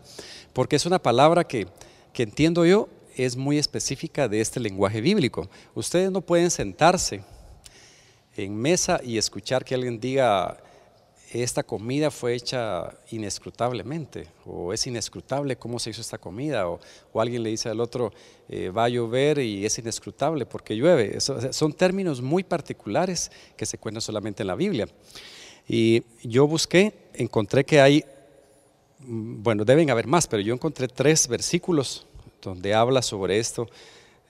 porque 0.53 0.77
es 0.77 0.87
una 0.87 0.99
palabra 0.99 1.45
que, 1.45 1.67
que 2.13 2.23
entiendo 2.23 2.65
yo 2.65 2.89
es 3.17 3.37
muy 3.37 3.59
específica 3.59 4.29
de 4.29 4.41
este 4.41 4.61
lenguaje 4.61 5.01
bíblico. 5.01 5.49
Ustedes 5.75 6.11
no 6.11 6.21
pueden 6.21 6.51
sentarse 6.51 7.23
en 8.37 8.57
mesa 8.57 9.01
y 9.05 9.19
escuchar 9.19 9.65
que 9.65 9.75
alguien 9.75 10.01
diga, 10.01 10.59
esta 11.33 11.63
comida 11.63 12.11
fue 12.11 12.35
hecha 12.35 12.93
inescrutablemente, 13.11 14.27
o 14.45 14.73
es 14.73 14.87
inescrutable 14.87 15.57
cómo 15.57 15.79
se 15.79 15.91
hizo 15.91 16.01
esta 16.01 16.19
comida, 16.19 16.69
o, 16.69 16.81
alguien 17.15 17.43
le 17.43 17.51
dice 17.51 17.69
al 17.69 17.81
otro, 17.81 18.13
eh, 18.49 18.71
va 18.71 18.85
a 18.85 18.89
llover 18.89 19.39
y 19.39 19.65
es 19.65 19.79
inescrutable 19.79 20.47
porque 20.47 20.75
llueve. 20.75 21.21
son 21.21 21.73
términos 21.73 22.21
muy 22.21 22.43
particulares 22.43 23.31
que 23.57 23.67
se 23.67 23.79
cuentan 23.79 24.01
solamente 24.01 24.43
en 24.43 24.49
la 24.49 24.57
Biblia. 24.57 24.89
Y 25.73 26.03
yo 26.25 26.49
busqué, 26.49 26.93
encontré 27.15 27.65
que 27.65 27.81
hay, 27.81 28.05
mm, 29.07 29.41
bueno, 29.41 29.65
deben 29.65 29.89
haber 29.89 30.09
más, 30.09 30.27
pero 30.27 30.43
yo 30.43 30.53
encontré 30.53 30.89
tres 30.89 31.29
versículos 31.29 32.07
donde 32.43 32.75
habla 32.75 33.03
sobre 33.03 33.39
esto 33.39 33.69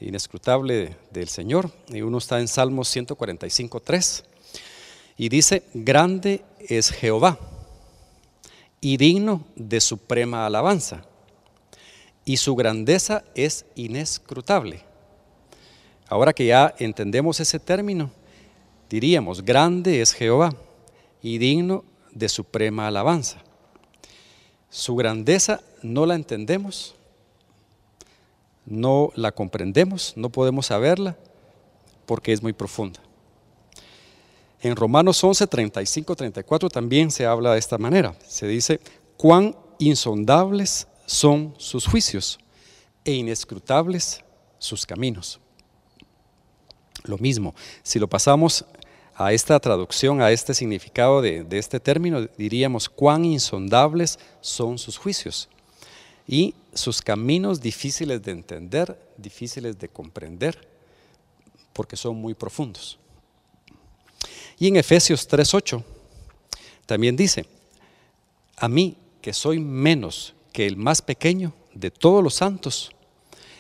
inescrutable 0.00 0.99
del 1.11 1.28
Señor. 1.28 1.70
Y 1.88 2.02
uno 2.02 2.18
está 2.18 2.40
en 2.40 2.47
Salmos 2.47 2.88
145, 2.88 3.80
3. 3.80 4.25
Y 5.16 5.30
dice, 5.30 5.62
grande 5.73 6.44
es 6.59 6.90
Jehová 6.90 7.38
y 8.82 8.99
digno 8.99 9.42
de 9.56 9.80
suprema 9.80 10.44
alabanza. 10.44 11.06
Y 12.26 12.37
su 12.37 12.54
grandeza 12.54 13.25
es 13.35 13.64
inescrutable. 13.76 14.85
Ahora 16.06 16.35
que 16.35 16.44
ya 16.44 16.75
entendemos 16.78 17.40
ese 17.40 17.59
término, 17.59 18.11
diríamos, 18.90 19.42
grande 19.42 20.02
es 20.02 20.12
Jehová 20.12 20.54
y 21.23 21.39
digno 21.39 21.85
de 22.12 22.29
suprema 22.29 22.87
alabanza. 22.87 23.43
Su 24.69 24.97
grandeza 24.97 25.61
no 25.83 26.07
la 26.07 26.15
entendemos, 26.15 26.95
no 28.67 29.11
la 29.15 29.33
comprendemos, 29.33 30.15
no 30.17 30.31
podemos 30.31 30.67
saberla 30.67 31.17
porque 32.07 32.33
es 32.33 32.43
muy 32.43 32.53
profunda. 32.53 33.00
En 34.62 34.77
Romanos 34.77 35.23
11, 35.25 35.47
35, 35.47 36.17
34 36.17 36.69
también 36.69 37.11
se 37.11 37.25
habla 37.25 37.53
de 37.53 37.59
esta 37.59 37.79
manera. 37.79 38.15
Se 38.29 38.47
dice, 38.47 38.81
cuán 39.17 39.57
insondables 39.79 40.87
son 41.07 41.55
sus 41.57 41.87
juicios 41.87 42.39
e 43.05 43.12
inescrutables 43.12 44.23
sus 44.59 44.85
caminos. 44.85 45.41
Lo 47.05 47.17
mismo, 47.17 47.55
si 47.83 47.99
lo 47.99 48.09
pasamos 48.09 48.65
a 49.21 49.35
esta 49.35 49.61
traducción, 49.61 50.23
a 50.23 50.31
este 50.31 50.55
significado 50.55 51.21
de, 51.21 51.47
este 51.50 51.79
término, 51.79 52.27
diríamos 52.39 52.89
cuán 52.89 53.27
insondables 53.27 54.19
son 54.41 54.79
sus 54.79 54.97
juicios 54.97 55.50
y 56.27 56.55
sus 56.73 57.03
caminos 57.03 57.61
difíciles 57.61 58.23
de 58.23 58.33
entender, 58.33 58.99
difíciles 59.19 59.79
de 59.79 59.91
comprender, 59.91 60.67
porque 61.75 61.99
son 61.99 62.17
muy 62.17 62.33
profundos. 62.33 62.99
Y 64.59 64.69
en 64.69 64.77
Efesios 64.77 65.29
3:8 65.29 65.85
también 66.87 67.15
dice, 67.15 67.45
a 68.57 68.69
mí 68.69 68.97
que 69.21 69.35
soy 69.35 69.59
menos 69.59 70.33
que 70.50 70.67
el 70.67 70.79
más 70.79 71.03
pequeño 71.03 71.53
de 71.75 71.91
todos 71.91 72.25
los 72.25 72.37
santos, 72.37 72.91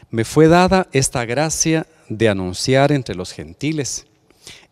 me 0.08 0.24
fue 0.24 0.48
dada 0.48 0.88
esta 0.92 1.26
gracia 1.26 1.86
de 2.08 2.30
anunciar 2.30 2.92
entre 2.92 3.14
los 3.14 3.32
gentiles 3.32 4.06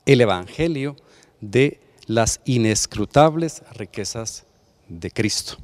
el 0.09 0.23
Evangelio 0.23 0.97
de 1.43 1.81
las 2.07 2.41
inescrutables 2.47 3.63
riquezas 3.75 4.45
de 4.89 5.11
Cristo. 5.11 5.59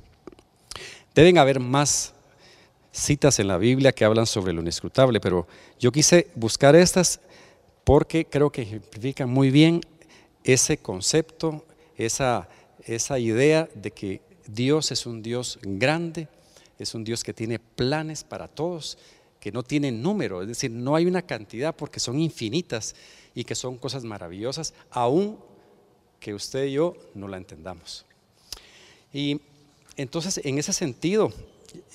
Deben 1.14 1.38
haber 1.38 1.60
más 1.60 2.12
citas 2.92 3.38
en 3.38 3.48
la 3.48 3.56
Biblia 3.56 3.92
que 3.92 4.04
hablan 4.04 4.26
sobre 4.26 4.52
lo 4.52 4.60
inescrutable, 4.60 5.18
pero 5.18 5.48
yo 5.80 5.90
quise 5.90 6.28
buscar 6.34 6.76
estas 6.76 7.20
porque 7.84 8.26
creo 8.26 8.50
que 8.50 8.62
ejemplifican 8.62 9.30
muy 9.30 9.50
bien 9.50 9.80
ese 10.44 10.76
concepto, 10.76 11.64
esa, 11.96 12.46
esa 12.84 13.18
idea 13.18 13.66
de 13.74 13.92
que 13.92 14.20
Dios 14.46 14.92
es 14.92 15.06
un 15.06 15.22
Dios 15.22 15.58
grande, 15.62 16.28
es 16.78 16.94
un 16.94 17.02
Dios 17.02 17.24
que 17.24 17.32
tiene 17.32 17.58
planes 17.58 18.24
para 18.24 18.46
todos, 18.46 18.98
que 19.40 19.52
no 19.52 19.62
tiene 19.62 19.90
número, 19.90 20.42
es 20.42 20.48
decir, 20.48 20.70
no 20.70 20.96
hay 20.96 21.06
una 21.06 21.22
cantidad 21.22 21.74
porque 21.74 21.98
son 21.98 22.20
infinitas 22.20 22.94
y 23.34 23.44
que 23.44 23.54
son 23.54 23.76
cosas 23.78 24.04
maravillosas, 24.04 24.74
aún 24.90 25.38
que 26.20 26.34
usted 26.34 26.64
y 26.64 26.72
yo 26.72 26.96
no 27.14 27.28
la 27.28 27.36
entendamos. 27.36 28.06
Y 29.12 29.40
entonces, 29.96 30.40
en 30.44 30.58
ese 30.58 30.72
sentido, 30.72 31.32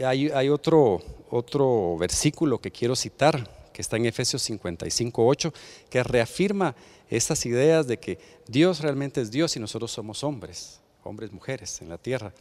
hay, 0.06 0.50
otro, 0.50 1.02
otro 1.30 1.98
versículo 1.98 2.60
que 2.60 2.72
quiero 2.72 2.96
citar, 2.96 3.70
que 3.74 3.82
está 3.82 3.98
en 3.98 4.06
Efesios 4.06 4.42
55, 4.44 5.26
8, 5.26 5.54
que 5.90 6.04
reafirma 6.04 6.76
estas 7.10 7.46
ideas 7.46 7.88
de 7.88 7.98
que 7.98 8.20
Dios 8.48 8.82
realmente 8.82 9.22
es 9.22 9.32
Dios 9.32 9.56
y 9.56 9.60
nosotros 9.60 9.92
somos 9.92 10.24
hombres, 10.24 10.80
hombres, 11.04 11.32
mujeres 11.32 11.82
en 11.82 11.90
la 11.90 11.98
tierra. 11.98 12.34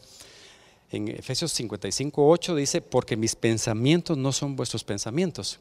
En 0.90 1.08
Efesios 1.08 1.52
55, 1.52 2.28
8 2.28 2.54
dice, 2.54 2.80
porque 2.80 3.16
mis 3.16 3.36
pensamientos 3.36 4.16
no 4.16 4.32
son 4.32 4.56
vuestros 4.56 4.84
pensamientos, 4.84 5.58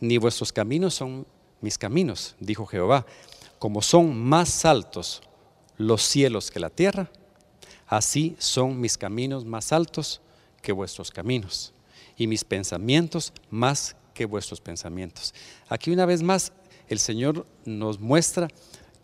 ni 0.00 0.18
vuestros 0.18 0.52
caminos 0.52 0.94
son 0.94 1.26
mis 1.62 1.78
caminos, 1.78 2.36
dijo 2.38 2.66
Jehová. 2.66 3.06
Como 3.58 3.80
son 3.80 4.18
más 4.18 4.64
altos 4.64 5.22
los 5.78 6.02
cielos 6.02 6.50
que 6.50 6.60
la 6.60 6.68
tierra, 6.68 7.10
así 7.86 8.36
son 8.38 8.80
mis 8.80 8.98
caminos 8.98 9.44
más 9.44 9.72
altos 9.72 10.20
que 10.60 10.72
vuestros 10.72 11.10
caminos 11.10 11.72
y 12.16 12.26
mis 12.26 12.44
pensamientos 12.44 13.32
más 13.50 13.96
que 14.14 14.26
vuestros 14.26 14.60
pensamientos. 14.60 15.34
Aquí 15.68 15.90
una 15.90 16.06
vez 16.06 16.22
más 16.22 16.52
el 16.88 16.98
Señor 16.98 17.46
nos 17.64 17.98
muestra 17.98 18.48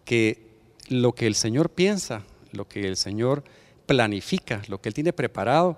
que 0.05 0.47
lo 0.89 1.15
que 1.15 1.27
el 1.27 1.35
Señor 1.35 1.71
piensa, 1.71 2.25
lo 2.53 2.69
que 2.69 2.87
el 2.87 2.97
Señor 2.97 3.45
planifica, 3.87 4.63
lo 4.69 4.81
que 4.81 4.89
Él 4.89 4.95
tiene 4.95 5.13
preparado, 5.13 5.77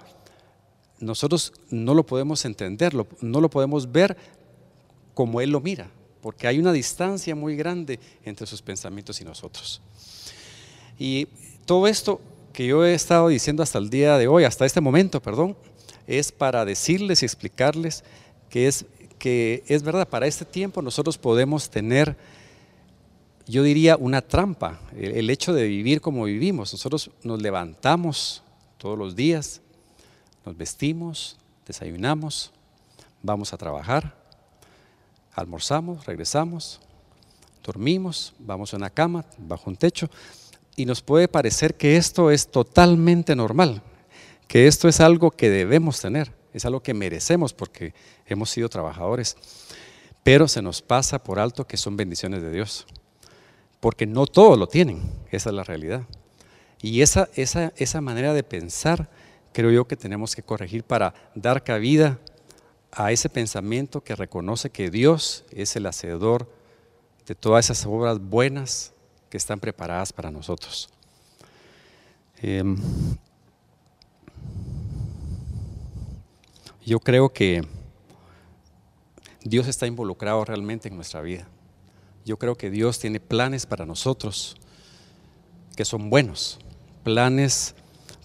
nosotros 0.99 1.53
no 1.71 1.95
lo 1.95 2.05
podemos 2.05 2.45
entender, 2.45 2.95
no 2.95 3.41
lo 3.41 3.51
podemos 3.51 3.91
ver 3.91 4.17
como 5.15 5.41
Él 5.41 5.51
lo 5.51 5.61
mira, 5.61 5.91
porque 6.21 6.47
hay 6.47 6.59
una 6.59 6.73
distancia 6.73 7.35
muy 7.35 7.57
grande 7.57 7.99
entre 8.25 8.47
sus 8.47 8.63
pensamientos 8.63 9.21
y 9.21 9.25
nosotros. 9.25 9.81
Y 10.99 11.29
todo 11.65 11.87
esto 11.87 12.21
que 12.53 12.67
yo 12.67 12.85
he 12.85 12.95
estado 12.95 13.29
diciendo 13.29 13.63
hasta 13.63 13.79
el 13.79 13.91
día 13.91 14.19
de 14.19 14.29
hoy, 14.29 14.45
hasta 14.45 14.67
este 14.67 14.81
momento, 14.81 15.21
perdón, 15.21 15.57
es 16.07 16.33
para 16.33 16.65
decirles 16.65 17.23
y 17.23 17.27
explicarles 17.27 18.05
que 18.49 18.67
es, 18.67 18.85
que 19.19 19.63
es 19.67 19.83
verdad, 19.83 20.09
para 20.09 20.27
este 20.27 20.45
tiempo 20.45 20.83
nosotros 20.83 21.17
podemos 21.17 21.71
tener, 21.71 22.17
yo 23.47 23.63
diría, 23.63 23.97
una 23.97 24.21
trampa, 24.21 24.81
el, 24.97 25.31
hecho 25.31 25.55
de 25.55 25.69
vivir 25.69 26.01
como 26.01 26.25
vivimos. 26.25 26.73
Nosotros 26.73 27.11
nos 27.23 27.41
levantamos 27.41 28.43
todos 28.77 28.99
los 28.99 29.15
días, 29.15 29.61
nos 30.45 30.57
vestimos, 30.57 31.39
desayunamos, 31.67 32.51
vamos 33.23 33.53
a 33.53 33.57
trabajar, 33.57 34.20
almorzamos, 35.41 36.07
regresamos, 36.07 36.81
dormimos, 37.65 38.35
vamos 38.39 38.73
a 38.73 38.77
una 38.77 38.91
cama, 38.91 39.25
bajo 39.39 39.71
un 39.71 39.77
techo, 39.77 40.09
y 40.77 40.87
nos 40.87 41.03
puede 41.03 41.29
parecer 41.29 41.77
que 41.77 41.97
esto 41.97 42.31
es 42.31 42.51
totalmente 42.51 43.35
normal 43.35 43.83
que 44.51 44.67
esto 44.67 44.89
es 44.89 44.99
algo 44.99 45.31
que 45.31 45.49
debemos 45.49 46.01
tener, 46.01 46.33
es 46.53 46.65
algo 46.65 46.83
que 46.83 46.93
merecemos 46.93 47.53
porque 47.55 47.95
hemos 48.27 48.51
sido 48.51 48.69
trabajadores, 48.69 49.37
pero 50.25 50.49
se 50.49 50.61
nos 50.61 50.83
pasa 50.83 51.23
por 51.23 51.39
alto 51.39 51.69
que 51.69 51.77
son 51.77 51.97
bendiciones 51.97 52.43
de 52.43 52.51
Dios, 52.51 52.85
porque 53.79 54.09
no 54.09 54.27
todos 54.27 54.59
lo 54.59 54.67
tienen, 54.67 55.03
esa 55.31 55.51
es 55.51 55.55
la 55.55 55.63
realidad. 55.63 56.03
Y 56.83 57.03
esa, 57.03 57.29
esa, 57.37 57.73
esa 57.77 58.01
manera 58.01 58.35
de 58.35 58.43
pensar 58.43 59.09
creo 59.53 59.71
yo 59.71 59.87
que 59.87 59.95
tenemos 59.95 60.35
que 60.35 60.43
corregir 60.43 60.83
para 60.83 61.15
dar 61.37 61.63
cabida 61.63 62.19
a 62.93 63.13
ese 63.13 63.29
pensamiento 63.29 64.03
que 64.03 64.17
reconoce 64.17 64.71
que 64.71 64.91
Dios 64.91 65.45
es 65.51 65.77
el 65.77 65.87
hacedor 65.87 66.51
de 67.27 67.35
todas 67.35 67.67
esas 67.67 67.87
obras 67.87 68.19
buenas 68.19 68.93
que 69.29 69.37
están 69.37 69.61
preparadas 69.61 70.13
para 70.13 70.31
nosotros. 70.31 70.89
Em, 72.43 72.77
Yo 76.91 76.99
creo 76.99 77.29
que 77.29 77.63
Dios 79.45 79.69
está 79.69 79.87
involucrado 79.87 80.45
realmente 80.45 80.89
en 80.89 80.97
nuestra 80.97 81.21
vida. 81.21 81.47
Yo 82.25 82.37
creo 82.37 82.57
que 82.57 82.69
Dios 82.69 82.99
tiene 82.99 83.21
planes 83.21 83.65
para 83.65 83.87
nosotros 83.87 84.57
que 85.77 85.85
son 85.85 86.11
buenos, 86.11 86.59
planes 87.05 87.77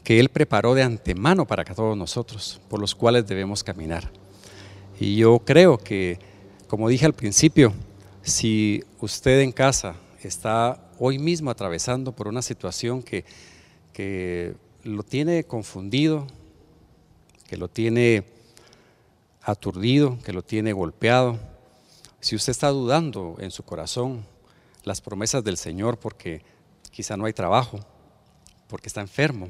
que 0.03 0.19
Él 0.19 0.29
preparó 0.29 0.73
de 0.73 0.81
antemano 0.81 1.45
para 1.45 1.63
todos 1.63 1.95
nosotros, 1.95 2.59
por 2.67 2.79
los 2.79 2.95
cuales 2.95 3.27
debemos 3.27 3.63
caminar. 3.63 4.09
Y 4.99 5.17
yo 5.17 5.39
creo 5.39 5.77
que, 5.77 6.19
como 6.67 6.87
dije 6.87 7.05
al 7.05 7.13
principio, 7.13 7.73
si 8.23 8.83
usted 9.01 9.41
en 9.41 9.51
casa 9.51 9.95
está 10.23 10.89
hoy 10.99 11.19
mismo 11.19 11.51
atravesando 11.51 12.13
por 12.13 12.29
una 12.29 12.41
situación 12.41 13.03
que, 13.03 13.25
que 13.91 14.55
lo 14.83 15.03
tiene 15.03 15.43
confundido, 15.43 16.25
que 17.47 17.57
lo 17.57 17.67
tiene 17.67 18.23
aturdido, 19.41 20.17
que 20.23 20.31
lo 20.31 20.43
tiene 20.43 20.71
golpeado, 20.71 21.37
si 22.21 22.35
usted 22.35 22.51
está 22.51 22.69
dudando 22.69 23.35
en 23.39 23.51
su 23.51 23.63
corazón 23.63 24.25
las 24.83 25.01
promesas 25.01 25.43
del 25.43 25.57
Señor 25.57 25.97
porque 25.97 26.41
quizá 26.89 27.17
no 27.17 27.25
hay 27.25 27.33
trabajo, 27.33 27.79
porque 28.69 28.87
está 28.87 29.01
enfermo, 29.01 29.49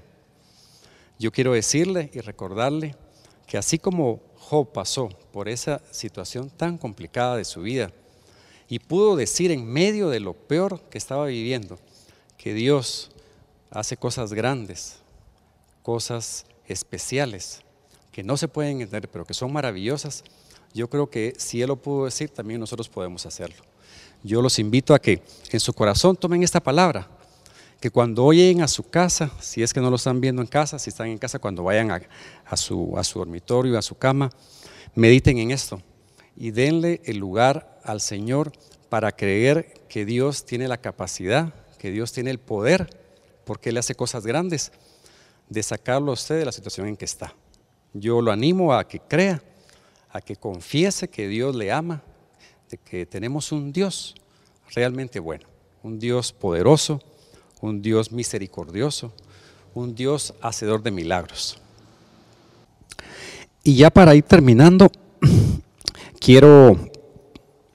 yo 1.19 1.31
quiero 1.31 1.53
decirle 1.53 2.09
y 2.13 2.19
recordarle 2.19 2.95
que 3.45 3.57
así 3.59 3.77
como 3.77 4.19
Job 4.49 4.71
pasó 4.71 5.09
por 5.33 5.49
esa 5.49 5.81
situación 5.91 6.51
tan 6.51 6.77
complicada 6.77 7.35
de 7.35 7.45
su 7.45 7.63
vida 7.63 7.91
y 8.69 8.77
pudo 8.77 9.15
decir 9.15 9.51
en 9.51 9.65
medio 9.65 10.09
de 10.09 10.19
lo 10.19 10.33
peor 10.33 10.81
que 10.89 10.99
estaba 10.99 11.25
viviendo 11.25 11.79
que 12.37 12.53
Dios 12.53 13.09
hace 13.71 13.97
cosas 13.97 14.33
grandes, 14.33 14.97
cosas 15.81 16.45
especiales, 16.67 17.61
que 18.11 18.23
no 18.23 18.37
se 18.37 18.47
pueden 18.47 18.81
entender, 18.81 19.09
pero 19.09 19.25
que 19.25 19.33
son 19.33 19.51
maravillosas, 19.51 20.23
yo 20.75 20.89
creo 20.89 21.09
que 21.09 21.33
si 21.37 21.61
Él 21.61 21.69
lo 21.69 21.75
pudo 21.77 22.05
decir, 22.05 22.29
también 22.29 22.59
nosotros 22.59 22.87
podemos 22.87 23.25
hacerlo. 23.25 23.63
Yo 24.23 24.41
los 24.41 24.59
invito 24.59 24.93
a 24.93 24.99
que 24.99 25.23
en 25.49 25.59
su 25.59 25.73
corazón 25.73 26.15
tomen 26.15 26.43
esta 26.43 26.59
palabra, 26.59 27.07
que 27.85 27.91
cuando 27.91 28.25
oyen 28.25 28.63
a 28.63 28.67
su 28.67 28.89
casa, 28.89 29.29
si 29.39 29.61
es 29.61 29.71
que 29.71 29.79
no 29.79 29.91
lo 29.91 29.97
están 29.97 30.19
viendo 30.19 30.41
en 30.41 30.47
casa, 30.47 30.79
si 30.79 30.89
están 30.89 31.05
en 31.09 31.19
casa, 31.19 31.37
cuando 31.37 31.61
vayan 31.61 31.91
a, 31.91 32.57
su, 32.57 32.97
dormitorio, 33.13 33.77
a 33.77 33.83
su 33.83 33.93
cama, 33.93 34.31
mediten 34.95 35.37
en 35.37 35.51
esto 35.51 35.79
y 36.35 36.49
denle 36.49 36.99
el 37.05 37.17
lugar 37.17 37.79
al 37.83 38.01
Señor 38.01 38.53
para 38.89 39.11
creer 39.11 39.85
que 39.87 40.03
Dios 40.03 40.45
tiene 40.45 40.67
la 40.67 40.77
capacidad, 40.77 41.53
que 41.77 41.91
Dios 41.91 42.11
tiene 42.11 42.31
el 42.31 42.39
poder, 42.39 42.89
porque 43.45 43.69
Él 43.69 43.77
hace 43.77 43.93
cosas 43.93 44.25
grandes, 44.25 44.71
de 45.47 45.61
sacarlo 45.61 46.09
a 46.09 46.15
usted 46.15 46.39
de 46.39 46.45
la 46.45 46.51
situación 46.51 46.87
en 46.87 46.97
que 46.97 47.05
está. 47.05 47.35
Yo 47.93 48.19
lo 48.19 48.31
animo 48.31 48.73
a 48.73 48.87
que 48.87 48.99
crea, 48.99 49.43
a 50.09 50.21
que 50.21 50.37
confiese 50.37 51.07
que 51.07 51.27
Dios 51.27 51.55
le 51.55 51.71
ama, 51.71 52.01
de 52.67 52.79
que 52.79 53.05
tenemos 53.05 53.51
un 53.51 53.71
Dios 53.71 54.15
realmente 54.73 55.19
bueno, 55.19 55.45
un 55.83 55.99
Dios 55.99 56.33
poderoso, 56.33 56.99
un 57.65 57.81
Dios 57.81 58.11
misericordioso, 58.11 59.11
un 59.73 59.95
Dios 59.95 60.33
hacedor 60.41 60.81
de 60.83 60.91
milagros. 60.91 61.59
Y 63.63 63.75
ya 63.75 63.89
para 63.89 64.15
ir 64.15 64.23
terminando, 64.23 64.91
quiero 66.19 66.77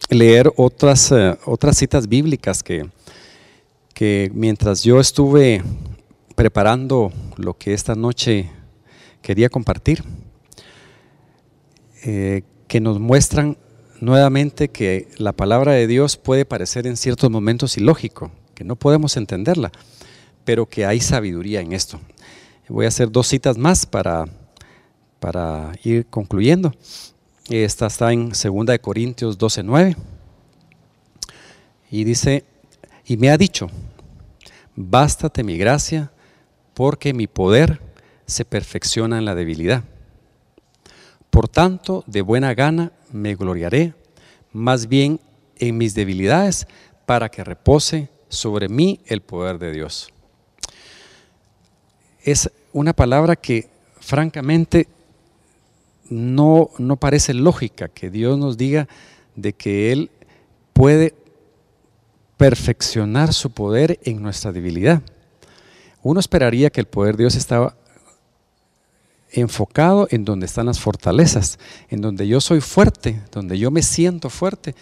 leer 0.08 0.52
otras, 0.56 1.12
eh, 1.12 1.36
otras 1.44 1.76
citas 1.76 2.08
bíblicas 2.08 2.62
que, 2.62 2.88
que 3.92 4.30
mientras 4.32 4.82
yo 4.82 5.00
estuve 5.00 5.62
preparando 6.34 7.12
lo 7.36 7.54
que 7.54 7.74
esta 7.74 7.94
noche 7.94 8.50
quería 9.22 9.48
compartir, 9.48 10.02
eh, 12.04 12.42
que 12.66 12.80
nos 12.80 12.98
muestran 12.98 13.58
nuevamente 14.00 14.68
que 14.68 15.08
la 15.18 15.32
palabra 15.32 15.72
de 15.72 15.86
Dios 15.86 16.16
puede 16.16 16.44
parecer 16.44 16.86
en 16.86 16.96
ciertos 16.96 17.30
momentos 17.30 17.76
ilógico, 17.76 18.30
no 18.64 18.76
podemos 18.76 19.16
entenderla, 19.16 19.72
pero 20.44 20.66
que 20.66 20.86
hay 20.86 21.00
sabiduría 21.00 21.60
en 21.60 21.72
esto. 21.72 22.00
Voy 22.68 22.84
a 22.84 22.88
hacer 22.88 23.10
dos 23.10 23.26
citas 23.26 23.58
más 23.58 23.84
para, 23.84 24.26
para 25.18 25.72
ir 25.82 26.06
concluyendo. 26.06 26.72
Esta 27.48 27.88
está 27.88 28.12
en 28.12 28.28
2 28.28 28.78
Corintios 28.80 29.36
12:9 29.36 29.96
y 31.90 32.04
dice, 32.04 32.44
y 33.04 33.16
me 33.16 33.30
ha 33.30 33.36
dicho, 33.36 33.68
bástate 34.76 35.42
mi 35.42 35.58
gracia, 35.58 36.12
porque 36.74 37.12
mi 37.12 37.26
poder 37.26 37.80
se 38.26 38.44
perfecciona 38.44 39.18
en 39.18 39.24
la 39.24 39.34
debilidad. 39.34 39.82
Por 41.30 41.48
tanto, 41.48 42.04
de 42.06 42.22
buena 42.22 42.54
gana 42.54 42.92
me 43.12 43.34
gloriaré, 43.34 43.94
más 44.52 44.86
bien 44.86 45.20
en 45.56 45.76
mis 45.76 45.94
debilidades, 45.94 46.68
para 47.06 47.28
que 47.28 47.42
repose 47.42 48.08
sobre 48.30 48.68
mí 48.68 49.00
el 49.04 49.20
poder 49.20 49.58
de 49.58 49.72
Dios. 49.72 50.08
Es 52.22 52.50
una 52.72 52.94
palabra 52.94 53.36
que 53.36 53.68
francamente 54.00 54.88
no, 56.08 56.70
no 56.78 56.96
parece 56.96 57.34
lógica 57.34 57.88
que 57.88 58.10
Dios 58.10 58.38
nos 58.38 58.56
diga 58.56 58.88
de 59.36 59.52
que 59.52 59.92
Él 59.92 60.10
puede 60.72 61.14
perfeccionar 62.36 63.34
su 63.34 63.50
poder 63.50 64.00
en 64.04 64.22
nuestra 64.22 64.52
debilidad. 64.52 65.02
Uno 66.02 66.20
esperaría 66.20 66.70
que 66.70 66.80
el 66.80 66.86
poder 66.86 67.16
de 67.16 67.24
Dios 67.24 67.34
estaba 67.34 67.76
enfocado 69.32 70.08
en 70.10 70.24
donde 70.24 70.46
están 70.46 70.66
las 70.66 70.80
fortalezas, 70.80 71.58
en 71.88 72.00
donde 72.00 72.26
yo 72.26 72.40
soy 72.40 72.60
fuerte, 72.60 73.20
donde 73.30 73.58
yo 73.58 73.70
me 73.70 73.82
siento 73.82 74.30
fuerte. 74.30 74.74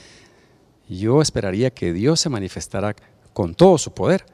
Yo 0.89 1.21
esperaría 1.21 1.71
que 1.71 1.93
Dios 1.93 2.21
se 2.21 2.31
manifestara 2.31 2.97
con 3.33 3.55
todo 3.55 3.79
su 3.79 3.93
poder. 3.93 4.25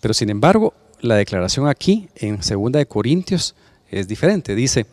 Pero 0.00 0.14
sin 0.14 0.30
embargo, 0.30 0.74
la 1.00 1.16
declaración 1.16 1.68
aquí 1.68 2.08
en 2.16 2.38
2 2.38 2.72
de 2.72 2.86
Corintios 2.86 3.54
es 3.90 4.08
diferente. 4.08 4.54
Dice, 4.54 4.86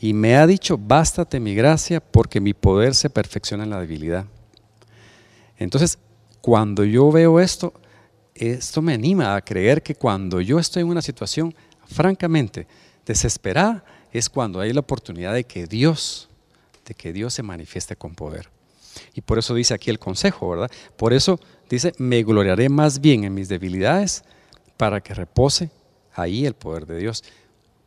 y 0.00 0.14
me 0.14 0.36
ha 0.36 0.46
dicho, 0.46 0.76
bástate 0.78 1.38
mi 1.38 1.54
gracia 1.54 2.00
porque 2.00 2.40
mi 2.40 2.54
poder 2.54 2.94
se 2.94 3.10
perfecciona 3.10 3.64
en 3.64 3.70
la 3.70 3.80
debilidad. 3.80 4.26
Entonces, 5.58 5.98
cuando 6.40 6.84
yo 6.84 7.12
veo 7.12 7.38
esto, 7.38 7.72
esto 8.34 8.82
me 8.82 8.94
anima 8.94 9.36
a 9.36 9.40
creer 9.42 9.82
que 9.82 9.94
cuando 9.94 10.40
yo 10.40 10.58
estoy 10.58 10.82
en 10.82 10.88
una 10.88 11.02
situación, 11.02 11.54
francamente, 11.86 12.66
desesperada, 13.06 13.84
es 14.12 14.28
cuando 14.28 14.60
hay 14.60 14.72
la 14.72 14.80
oportunidad 14.80 15.34
de 15.34 15.44
que 15.44 15.66
Dios, 15.66 16.28
de 16.84 16.94
que 16.94 17.12
Dios 17.12 17.34
se 17.34 17.42
manifieste 17.42 17.94
con 17.94 18.14
poder. 18.14 18.48
Y 19.14 19.20
por 19.20 19.38
eso 19.38 19.54
dice 19.54 19.72
aquí 19.74 19.90
el 19.90 19.98
consejo, 19.98 20.50
¿verdad? 20.50 20.70
Por 20.96 21.12
eso 21.12 21.38
dice, 21.76 21.92
me 21.98 22.22
gloriaré 22.22 22.68
más 22.68 23.00
bien 23.00 23.24
en 23.24 23.34
mis 23.34 23.48
debilidades 23.48 24.24
para 24.76 25.00
que 25.00 25.14
repose 25.14 25.70
ahí 26.14 26.44
el 26.44 26.54
poder 26.54 26.86
de 26.86 26.98
Dios. 26.98 27.24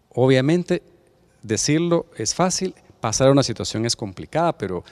Obviamente, 0.10 0.82
decirlo 1.44 2.08
es 2.18 2.34
fácil, 2.34 2.74
pasar 3.00 3.28
a 3.28 3.32
una 3.32 3.44
situación 3.44 3.86
es 3.86 3.96
complicada, 3.96 4.58
pero 4.58 4.84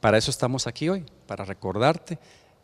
para 0.00 0.18
eso 0.18 0.30
estamos 0.30 0.66
aquí 0.66 0.88
hoy, 0.88 1.04
para 1.26 1.44
recordarte 1.44 2.18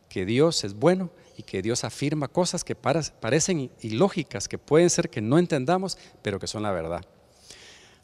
que 0.09 0.27
Dios 0.27 0.65
es 0.65 0.75
bueno 0.75 1.11
y 1.39 1.43
que 1.43 1.63
Dios 1.63 1.85
afirma 1.85 2.29
cosas 2.29 2.65
que 2.65 2.75
parecen 2.75 3.71
ilógicas, 3.81 4.49
que 4.49 4.59
pueden 4.59 4.91
ser 4.91 5.09
que 5.09 5.23
no 5.23 5.39
entendamos, 5.39 5.97
pero 6.21 6.39
que 6.39 6.47
son 6.47 6.65
la 6.65 6.73
verdad. 6.73 7.05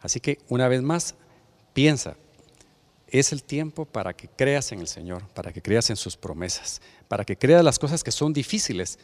Así 0.01 0.21
que 0.21 0.39
una 0.49 0.69
vez 0.69 0.83
más, 0.83 1.17
piensa, 1.73 2.17
es 3.09 3.33
el 3.33 3.43
tiempo 3.43 3.85
para 3.85 4.15
que 4.15 4.29
creas 4.29 4.73
en 4.73 4.81
el 4.81 4.89
Señor, 4.89 5.27
para 5.35 5.53
que 5.53 5.63
creas 5.63 5.91
en 5.91 5.97
sus 5.97 6.17
promesas, 6.17 6.81
para 7.09 7.25
que 7.25 7.37
creas 7.37 7.65
las 7.65 7.79
cosas 7.79 8.03
que 8.03 8.11
son 8.11 8.33
difíciles, 8.33 8.99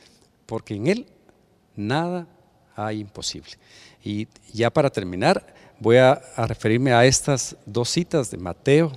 porque 0.47 0.75
en 0.75 0.87
Él 0.87 1.07
nada 1.77 2.27
hay 2.75 3.01
imposible. 3.01 3.53
Y 4.03 4.29
ya 4.53 4.71
para 4.71 4.91
terminar, 4.91 5.55
voy 5.79 5.97
a, 5.97 6.21
referirme 6.37 6.93
a 6.93 7.05
estas 7.05 7.57
dos 7.67 7.89
citas 7.89 8.31
de 8.31 8.39
Mateo 8.39 8.93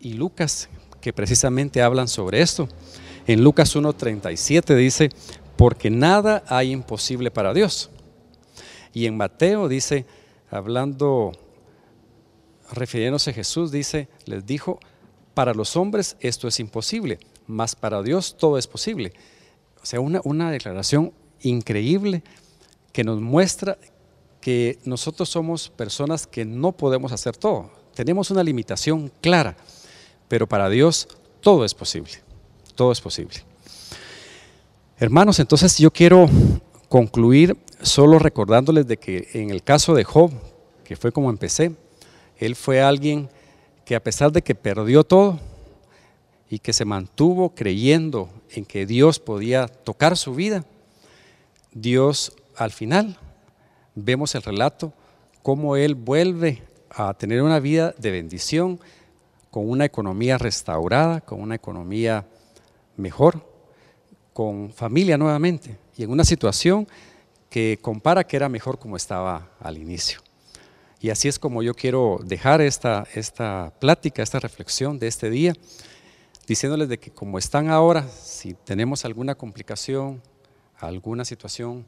y 0.00 0.14
Lucas, 0.14 0.68
que 1.00 1.12
precisamente 1.12 1.82
hablan 1.82 2.08
sobre 2.08 2.40
esto. 2.40 2.68
En 3.26 3.42
Lucas 3.42 3.74
1.37 3.76 4.74
dice, 4.76 5.10
porque 5.56 5.90
nada 5.90 6.42
hay 6.48 6.72
imposible 6.72 7.30
para 7.30 7.54
Dios. 7.54 7.90
Y 8.92 9.06
en 9.06 9.16
Mateo 9.16 9.68
dice, 9.68 10.06
hablando 10.50 11.32
refiriéndose 12.74 13.30
a 13.30 13.34
Jesús, 13.34 13.70
dice, 13.70 14.08
les 14.26 14.46
dijo, 14.46 14.80
para 15.34 15.54
los 15.54 15.76
hombres 15.76 16.16
esto 16.20 16.48
es 16.48 16.60
imposible, 16.60 17.18
mas 17.46 17.74
para 17.74 18.02
Dios 18.02 18.36
todo 18.38 18.58
es 18.58 18.66
posible. 18.66 19.12
O 19.82 19.86
sea, 19.86 20.00
una, 20.00 20.20
una 20.24 20.50
declaración 20.50 21.12
increíble 21.40 22.22
que 22.92 23.04
nos 23.04 23.20
muestra 23.20 23.78
que 24.40 24.78
nosotros 24.84 25.28
somos 25.28 25.68
personas 25.70 26.26
que 26.26 26.44
no 26.44 26.72
podemos 26.72 27.12
hacer 27.12 27.36
todo. 27.36 27.70
Tenemos 27.94 28.30
una 28.30 28.42
limitación 28.42 29.10
clara, 29.20 29.56
pero 30.28 30.48
para 30.48 30.68
Dios 30.68 31.08
todo 31.40 31.64
es 31.64 31.74
posible. 31.74 32.12
Todo 32.74 32.92
es 32.92 33.00
posible. 33.00 33.36
Hermanos, 34.98 35.38
entonces 35.40 35.78
yo 35.78 35.90
quiero 35.90 36.28
concluir 36.88 37.56
solo 37.80 38.18
recordándoles 38.18 38.86
de 38.86 38.98
que 38.98 39.28
en 39.34 39.50
el 39.50 39.62
caso 39.62 39.94
de 39.94 40.04
Job, 40.04 40.30
que 40.84 40.96
fue 40.96 41.12
como 41.12 41.30
empecé, 41.30 41.72
él 42.44 42.56
fue 42.56 42.82
alguien 42.82 43.28
que 43.84 43.94
a 43.94 44.02
pesar 44.02 44.32
de 44.32 44.42
que 44.42 44.54
perdió 44.54 45.04
todo 45.04 45.38
y 46.50 46.58
que 46.58 46.72
se 46.72 46.84
mantuvo 46.84 47.54
creyendo 47.54 48.28
en 48.50 48.64
que 48.64 48.84
Dios 48.84 49.20
podía 49.20 49.68
tocar 49.68 50.16
su 50.16 50.34
vida, 50.34 50.64
Dios 51.72 52.32
al 52.56 52.72
final 52.72 53.16
vemos 53.94 54.34
el 54.34 54.42
relato, 54.42 54.92
cómo 55.42 55.76
Él 55.76 55.94
vuelve 55.94 56.62
a 56.90 57.14
tener 57.14 57.42
una 57.42 57.60
vida 57.60 57.94
de 57.96 58.10
bendición, 58.10 58.80
con 59.52 59.68
una 59.68 59.84
economía 59.84 60.38
restaurada, 60.38 61.20
con 61.20 61.40
una 61.40 61.54
economía 61.54 62.26
mejor, 62.96 63.46
con 64.32 64.72
familia 64.72 65.18
nuevamente 65.18 65.76
y 65.96 66.04
en 66.04 66.10
una 66.10 66.24
situación 66.24 66.88
que 67.50 67.78
compara 67.82 68.24
que 68.24 68.36
era 68.36 68.48
mejor 68.48 68.78
como 68.78 68.96
estaba 68.96 69.50
al 69.60 69.76
inicio. 69.76 70.21
Y 71.02 71.10
así 71.10 71.26
es 71.26 71.40
como 71.40 71.64
yo 71.64 71.74
quiero 71.74 72.20
dejar 72.24 72.60
esta, 72.60 73.08
esta 73.12 73.72
plática, 73.80 74.22
esta 74.22 74.38
reflexión 74.38 75.00
de 75.00 75.08
este 75.08 75.30
día, 75.30 75.52
diciéndoles 76.46 76.88
de 76.88 77.00
que 77.00 77.10
como 77.10 77.38
están 77.38 77.70
ahora, 77.70 78.06
si 78.06 78.54
tenemos 78.54 79.04
alguna 79.04 79.34
complicación, 79.34 80.22
alguna 80.78 81.24
situación 81.24 81.84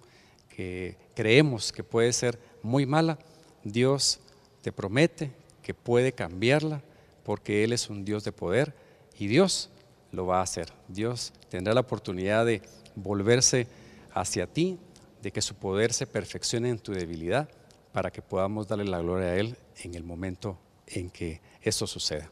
que 0.48 0.96
creemos 1.14 1.70
que 1.70 1.84
puede 1.84 2.12
ser 2.12 2.40
muy 2.60 2.86
mala, 2.86 3.16
Dios 3.62 4.18
te 4.62 4.72
promete 4.72 5.30
que 5.62 5.74
puede 5.74 6.10
cambiarla 6.10 6.82
porque 7.22 7.62
Él 7.62 7.72
es 7.72 7.88
un 7.90 8.04
Dios 8.04 8.24
de 8.24 8.32
poder 8.32 8.74
y 9.16 9.28
Dios 9.28 9.70
lo 10.10 10.26
va 10.26 10.40
a 10.40 10.42
hacer. 10.42 10.72
Dios 10.88 11.32
tendrá 11.50 11.72
la 11.72 11.82
oportunidad 11.82 12.44
de 12.46 12.62
volverse 12.96 13.68
hacia 14.12 14.48
ti, 14.48 14.76
de 15.22 15.30
que 15.30 15.40
su 15.40 15.54
poder 15.54 15.92
se 15.92 16.08
perfeccione 16.08 16.68
en 16.68 16.80
tu 16.80 16.90
debilidad 16.90 17.48
para 17.94 18.10
que 18.10 18.20
podamos 18.20 18.66
darle 18.66 18.84
la 18.86 18.98
gloria 18.98 19.28
a 19.28 19.36
Él 19.36 19.56
en 19.84 19.94
el 19.94 20.02
momento 20.02 20.58
en 20.88 21.10
que 21.10 21.40
esto 21.62 21.86
suceda. 21.86 22.28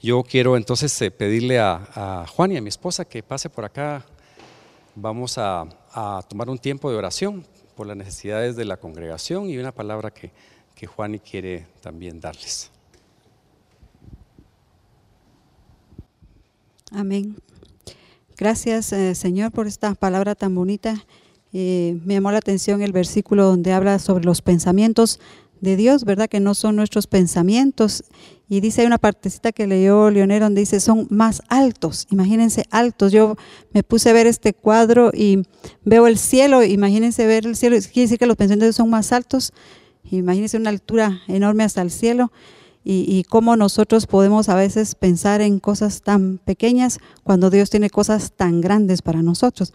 Yo 0.00 0.22
quiero 0.22 0.56
entonces 0.56 1.02
eh, 1.02 1.10
pedirle 1.10 1.58
a, 1.58 2.24
Juan 2.28 2.52
y 2.52 2.56
a 2.56 2.60
mi 2.60 2.68
esposa 2.68 3.04
que 3.04 3.20
pase 3.20 3.50
por 3.50 3.64
acá. 3.64 4.06
Vamos 4.94 5.38
a, 5.38 5.66
tomar 6.28 6.48
un 6.48 6.58
tiempo 6.58 6.88
de 6.88 6.96
oración 6.96 7.44
por 7.74 7.88
las 7.88 7.96
necesidades 7.96 8.54
de 8.54 8.64
la 8.64 8.76
congregación 8.76 9.50
y 9.50 9.58
una 9.58 9.72
palabra 9.72 10.12
que, 10.12 10.30
que 10.76 10.86
Juan 10.86 11.18
quiere 11.18 11.66
también 11.80 12.20
darles. 12.20 12.70
Amén. 16.92 17.36
Gracias, 18.36 18.92
eh, 18.92 19.16
Señor, 19.16 19.50
por 19.50 19.66
esta 19.66 19.96
palabra 19.96 20.36
tan 20.36 20.54
bonita 20.54 21.04
eh, 21.52 21.98
me 22.04 22.14
llamó 22.14 22.32
la 22.32 22.38
atención 22.38 22.82
el 22.82 22.92
versículo 22.92 23.44
donde 23.46 23.72
habla 23.72 23.98
sobre 23.98 24.24
los 24.24 24.42
pensamientos 24.42 25.20
de 25.60 25.76
Dios, 25.76 26.04
¿verdad? 26.04 26.28
Que 26.28 26.40
no 26.40 26.54
son 26.54 26.76
nuestros 26.76 27.06
pensamientos. 27.06 28.04
Y 28.48 28.60
dice, 28.60 28.82
hay 28.82 28.86
una 28.86 28.98
partecita 28.98 29.52
que 29.52 29.66
leyó 29.66 30.10
Leonel 30.10 30.40
donde 30.40 30.60
dice, 30.60 30.78
son 30.80 31.06
más 31.10 31.42
altos, 31.48 32.06
imagínense 32.10 32.64
altos. 32.70 33.12
Yo 33.12 33.36
me 33.72 33.82
puse 33.82 34.10
a 34.10 34.12
ver 34.12 34.26
este 34.26 34.52
cuadro 34.54 35.10
y 35.12 35.42
veo 35.84 36.06
el 36.06 36.18
cielo, 36.18 36.62
imagínense 36.62 37.26
ver 37.26 37.46
el 37.46 37.56
cielo, 37.56 37.76
quiere 37.76 38.02
decir 38.02 38.18
que 38.18 38.26
los 38.26 38.36
pensamientos 38.36 38.76
son 38.76 38.90
más 38.90 39.12
altos, 39.12 39.52
imagínense 40.10 40.56
una 40.56 40.70
altura 40.70 41.22
enorme 41.26 41.64
hasta 41.64 41.82
el 41.82 41.90
cielo. 41.90 42.30
Y, 42.88 43.04
y 43.08 43.24
cómo 43.24 43.56
nosotros 43.56 44.06
podemos 44.06 44.48
a 44.48 44.54
veces 44.54 44.94
pensar 44.94 45.40
en 45.40 45.58
cosas 45.58 46.02
tan 46.02 46.38
pequeñas 46.38 47.00
cuando 47.24 47.50
Dios 47.50 47.68
tiene 47.68 47.90
cosas 47.90 48.30
tan 48.36 48.60
grandes 48.60 49.02
para 49.02 49.22
nosotros 49.22 49.72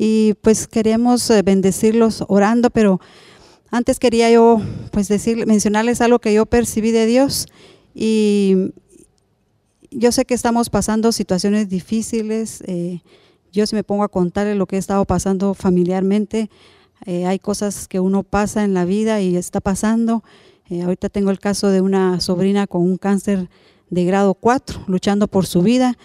y 0.00 0.34
pues 0.42 0.68
queríamos 0.68 1.28
eh, 1.28 1.42
bendecirlos 1.42 2.24
orando, 2.28 2.70
pero 2.70 3.00
antes 3.72 3.98
quería 3.98 4.30
yo 4.30 4.62
pues 4.92 5.08
decir, 5.08 5.44
mencionarles 5.44 6.00
algo 6.00 6.20
que 6.20 6.32
yo 6.32 6.46
percibí 6.46 6.92
de 6.92 7.04
Dios 7.04 7.48
y 7.96 8.70
yo 9.90 10.12
sé 10.12 10.24
que 10.24 10.34
estamos 10.34 10.70
pasando 10.70 11.10
situaciones 11.10 11.68
difíciles. 11.68 12.62
Eh, 12.68 13.00
yo 13.50 13.66
si 13.66 13.74
me 13.74 13.82
pongo 13.82 14.04
a 14.04 14.08
contarles 14.08 14.56
lo 14.56 14.66
que 14.66 14.76
he 14.76 14.78
estado 14.78 15.04
pasando 15.04 15.52
familiarmente, 15.52 16.48
eh, 17.04 17.26
hay 17.26 17.40
cosas 17.40 17.88
que 17.88 17.98
uno 17.98 18.22
pasa 18.22 18.62
en 18.62 18.74
la 18.74 18.84
vida 18.84 19.20
y 19.20 19.34
está 19.34 19.60
pasando. 19.60 20.22
ahorita 20.70 21.08
tengo 21.08 21.32
el 21.32 21.40
caso 21.40 21.70
de 21.70 21.80
una 21.80 22.20
sobrina 22.20 22.68
con 22.68 22.82
un 22.82 22.98
cáncer 22.98 23.50
de 23.90 24.04
grado 24.04 24.34
4, 24.34 24.84
luchando 24.86 25.26
por 25.26 25.44
su 25.44 25.62
vida 25.62 25.98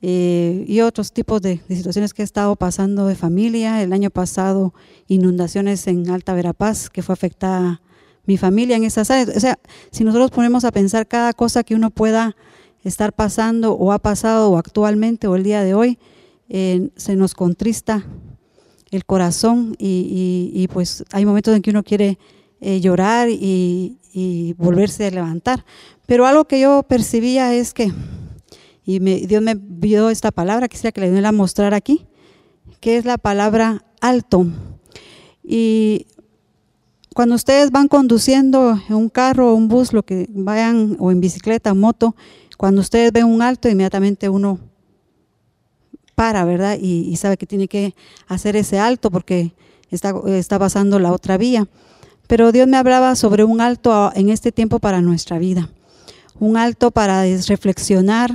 eh, 0.00 0.64
y 0.68 0.80
otros 0.80 1.12
tipos 1.12 1.42
de, 1.42 1.60
situaciones 1.68 2.14
que 2.14 2.22
he 2.22 2.24
estado 2.24 2.54
pasando 2.56 3.06
de 3.06 3.14
familia. 3.14 3.82
El 3.82 3.92
año 3.92 4.10
pasado, 4.10 4.74
inundaciones 5.08 5.86
en 5.86 6.08
Alta 6.10 6.34
Verapaz, 6.34 6.88
que 6.90 7.02
fue 7.02 7.12
afectada 7.12 7.82
mi 8.24 8.36
familia 8.36 8.76
en 8.76 8.84
esas 8.84 9.10
áreas. 9.10 9.36
O 9.36 9.40
sea, 9.40 9.58
si 9.90 10.04
nosotros 10.04 10.30
ponemos 10.30 10.64
a 10.64 10.70
pensar 10.70 11.06
cada 11.08 11.32
cosa 11.32 11.64
que 11.64 11.74
uno 11.74 11.90
pueda 11.90 12.36
estar 12.84 13.12
pasando 13.12 13.72
o 13.72 13.92
ha 13.92 13.98
pasado 13.98 14.50
o 14.50 14.58
actualmente 14.58 15.26
o 15.26 15.34
el 15.34 15.42
día 15.42 15.62
de 15.62 15.74
hoy, 15.74 15.98
eh, 16.48 16.90
se 16.96 17.16
nos 17.16 17.34
contrista 17.34 18.06
el 18.90 19.04
corazón 19.04 19.74
y, 19.78 20.66
pues 20.72 21.04
hay 21.12 21.26
momentos 21.26 21.54
en 21.54 21.60
que 21.60 21.70
uno 21.70 21.82
quiere 21.82 22.18
eh, 22.60 22.80
llorar 22.80 23.28
y, 23.28 23.98
y 24.12 24.54
volverse 24.54 25.06
a 25.06 25.10
levantar. 25.10 25.64
Pero 26.06 26.26
algo 26.26 26.46
que 26.46 26.60
yo 26.60 26.84
percibía 26.84 27.52
es 27.54 27.74
que 27.74 27.92
y 28.88 29.00
Dios 29.00 29.42
me 29.42 29.54
dio 29.54 30.08
esta 30.08 30.30
palabra, 30.30 30.66
quisiera 30.66 30.92
que 30.92 31.02
le 31.02 31.10
diera 31.10 31.28
a 31.28 31.32
mostrar 31.32 31.74
aquí, 31.74 32.06
que 32.80 32.96
es 32.96 33.04
la 33.04 33.18
palabra 33.18 33.84
alto. 34.00 34.46
Y 35.44 36.06
cuando 37.14 37.34
ustedes 37.34 37.70
van 37.70 37.88
conduciendo 37.88 38.80
en 38.88 38.94
un 38.94 39.10
carro 39.10 39.52
o 39.52 39.54
un 39.54 39.68
bus, 39.68 39.92
lo 39.92 40.04
que 40.04 40.26
vayan, 40.30 40.96
o 41.00 41.10
en 41.10 41.20
bicicleta 41.20 41.74
moto, 41.74 42.16
cuando 42.56 42.80
ustedes 42.80 43.12
ven 43.12 43.26
un 43.26 43.42
alto, 43.42 43.68
inmediatamente 43.68 44.30
uno 44.30 44.58
para, 46.14 46.46
¿verdad? 46.46 46.78
Y, 46.80 47.14
sabe 47.16 47.36
que 47.36 47.44
tiene 47.44 47.68
que 47.68 47.94
hacer 48.26 48.56
ese 48.56 48.78
alto 48.78 49.10
porque 49.10 49.52
está, 49.90 50.14
está 50.28 50.58
pasando 50.58 50.98
la 50.98 51.12
otra 51.12 51.36
vía. 51.36 51.68
Pero 52.26 52.52
Dios 52.52 52.66
me 52.66 52.78
hablaba 52.78 53.16
sobre 53.16 53.44
un 53.44 53.60
alto 53.60 54.12
en 54.14 54.30
este 54.30 54.50
tiempo 54.50 54.78
para 54.78 55.02
nuestra 55.02 55.38
vida. 55.38 55.68
Un 56.40 56.56
alto 56.56 56.90
para 56.90 57.24
reflexionar, 57.46 58.32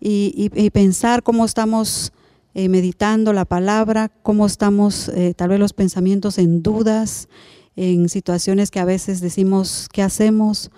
y, 0.00 0.70
pensar 0.70 1.22
cómo 1.22 1.44
estamos 1.44 2.12
eh, 2.54 2.68
meditando 2.68 3.32
la 3.32 3.44
palabra, 3.44 4.10
cómo 4.22 4.46
estamos 4.46 5.08
eh, 5.10 5.34
tal 5.36 5.50
vez 5.50 5.60
los 5.60 5.72
pensamientos 5.72 6.38
en 6.38 6.62
dudas, 6.62 7.28
en 7.76 8.08
situaciones 8.08 8.70
que 8.70 8.80
a 8.80 8.84
veces 8.84 9.20
decimos 9.20 9.88
qué 9.92 10.02
hacemos 10.02 10.70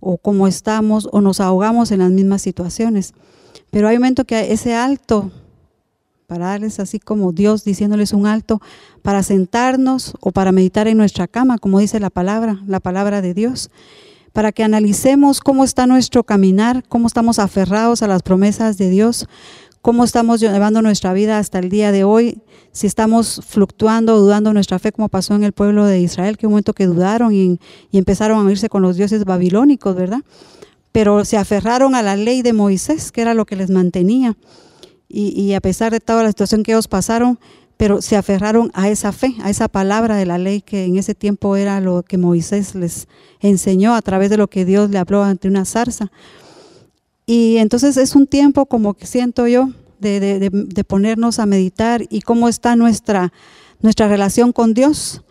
o 0.00 0.16
cómo 0.16 0.46
estamos 0.46 1.08
o 1.12 1.20
nos 1.20 1.40
ahogamos 1.40 1.92
en 1.92 2.00
las 2.00 2.10
mismas 2.10 2.42
situaciones. 2.42 3.12
Pero 3.70 3.86
hay 3.86 3.96
un 3.96 4.02
momento 4.02 4.24
que 4.24 4.52
ese 4.52 4.74
alto, 4.74 5.30
para 6.26 6.46
darles 6.46 6.80
así 6.80 6.98
como 6.98 7.32
Dios 7.32 7.64
diciéndoles 7.64 8.12
un 8.12 8.26
alto, 8.26 8.60
para 9.02 9.22
sentarnos 9.22 10.14
o 10.20 10.32
para 10.32 10.52
meditar 10.52 10.88
en 10.88 10.96
nuestra 10.96 11.28
cama, 11.28 11.58
como 11.58 11.78
dice 11.78 12.00
la 12.00 12.10
palabra, 12.10 12.60
la 12.66 12.80
palabra 12.80 13.20
de 13.20 13.34
Dios 13.34 13.70
para 14.32 14.52
que 14.52 14.62
analicemos 14.62 15.40
cómo 15.40 15.64
está 15.64 15.86
nuestro 15.86 16.24
caminar, 16.24 16.84
cómo 16.88 17.06
estamos 17.06 17.38
aferrados 17.38 18.02
a 18.02 18.08
las 18.08 18.22
promesas 18.22 18.78
de 18.78 18.90
Dios, 18.90 19.26
cómo 19.82 20.04
estamos 20.04 20.40
llevando 20.40 20.82
nuestra 20.82 21.12
vida 21.12 21.38
hasta 21.38 21.58
el 21.58 21.68
día 21.68 21.90
de 21.90 22.04
hoy, 22.04 22.42
si 22.72 22.86
estamos 22.86 23.40
fluctuando 23.46 24.18
dudando 24.18 24.52
nuestra 24.52 24.78
fe, 24.78 24.92
como 24.92 25.08
pasó 25.08 25.34
en 25.34 25.44
el 25.44 25.52
pueblo 25.52 25.86
de 25.86 26.00
Israel, 26.00 26.36
que 26.36 26.46
un 26.46 26.52
momento 26.52 26.74
que 26.74 26.86
dudaron 26.86 27.34
y, 27.34 27.58
empezaron 27.92 28.46
a 28.46 28.50
irse 28.50 28.68
con 28.68 28.82
los 28.82 28.96
dioses 28.96 29.24
babilónicos, 29.24 29.96
¿verdad? 29.96 30.20
Pero 30.92 31.24
se 31.24 31.36
aferraron 31.36 31.94
a 31.94 32.02
la 32.02 32.16
ley 32.16 32.42
de 32.42 32.52
Moisés, 32.52 33.10
que 33.10 33.22
era 33.22 33.34
lo 33.34 33.46
que 33.46 33.56
les 33.56 33.70
mantenía. 33.70 34.36
Y, 35.08 35.40
y 35.40 35.54
a 35.54 35.60
pesar 35.60 35.90
de 35.90 36.00
toda 36.00 36.22
la 36.22 36.28
situación 36.28 36.62
que 36.62 36.72
ellos 36.72 36.86
pasaron, 36.86 37.38
pero 37.80 38.02
se 38.02 38.14
aferraron 38.14 38.70
a 38.74 38.90
esa 38.90 39.10
fe, 39.10 39.34
a 39.42 39.48
esa 39.48 39.66
palabra 39.66 40.14
de 40.16 40.26
la 40.26 40.36
ley 40.36 40.60
que 40.60 40.84
en 40.84 40.98
ese 40.98 41.14
tiempo 41.14 41.56
era 41.56 41.80
lo 41.80 42.02
que 42.02 42.18
Moisés 42.18 42.74
les 42.74 43.08
enseñó 43.40 43.94
a 43.94 44.02
través 44.02 44.28
de 44.28 44.36
lo 44.36 44.48
que 44.48 44.66
Dios 44.66 44.90
le 44.90 44.98
habló 44.98 45.22
ante 45.22 45.48
una 45.48 45.64
zarza. 45.64 46.12
Y 47.24 47.56
entonces 47.56 47.96
es 47.96 48.14
un 48.14 48.26
tiempo 48.26 48.66
como 48.66 48.92
que 48.92 49.06
siento 49.06 49.46
yo 49.46 49.70
de, 49.98 50.84
ponernos 50.86 51.38
a 51.38 51.46
meditar 51.46 52.04
y 52.10 52.20
cómo 52.20 52.50
está 52.50 52.76
nuestra, 52.76 53.32
nuestra 53.80 54.08
relación 54.08 54.52
con 54.52 54.74
Dios, 54.74 55.22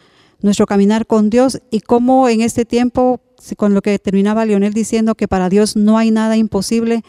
nuestro 0.41 0.65
caminar 0.65 1.05
con 1.05 1.29
Dios 1.29 1.61
y 1.69 1.81
cómo 1.81 2.29
en 2.29 2.41
este 2.41 2.65
tiempo, 2.65 3.21
con 3.57 3.75
lo 3.75 3.83
que 3.83 3.99
terminaba 3.99 4.43
Leonel 4.43 4.73
diciendo 4.73 5.13
que 5.13 5.27
para 5.27 5.49
Dios 5.49 5.75
no 5.75 5.99
hay 5.99 6.09
nada 6.09 6.35
imposible, 6.35 7.03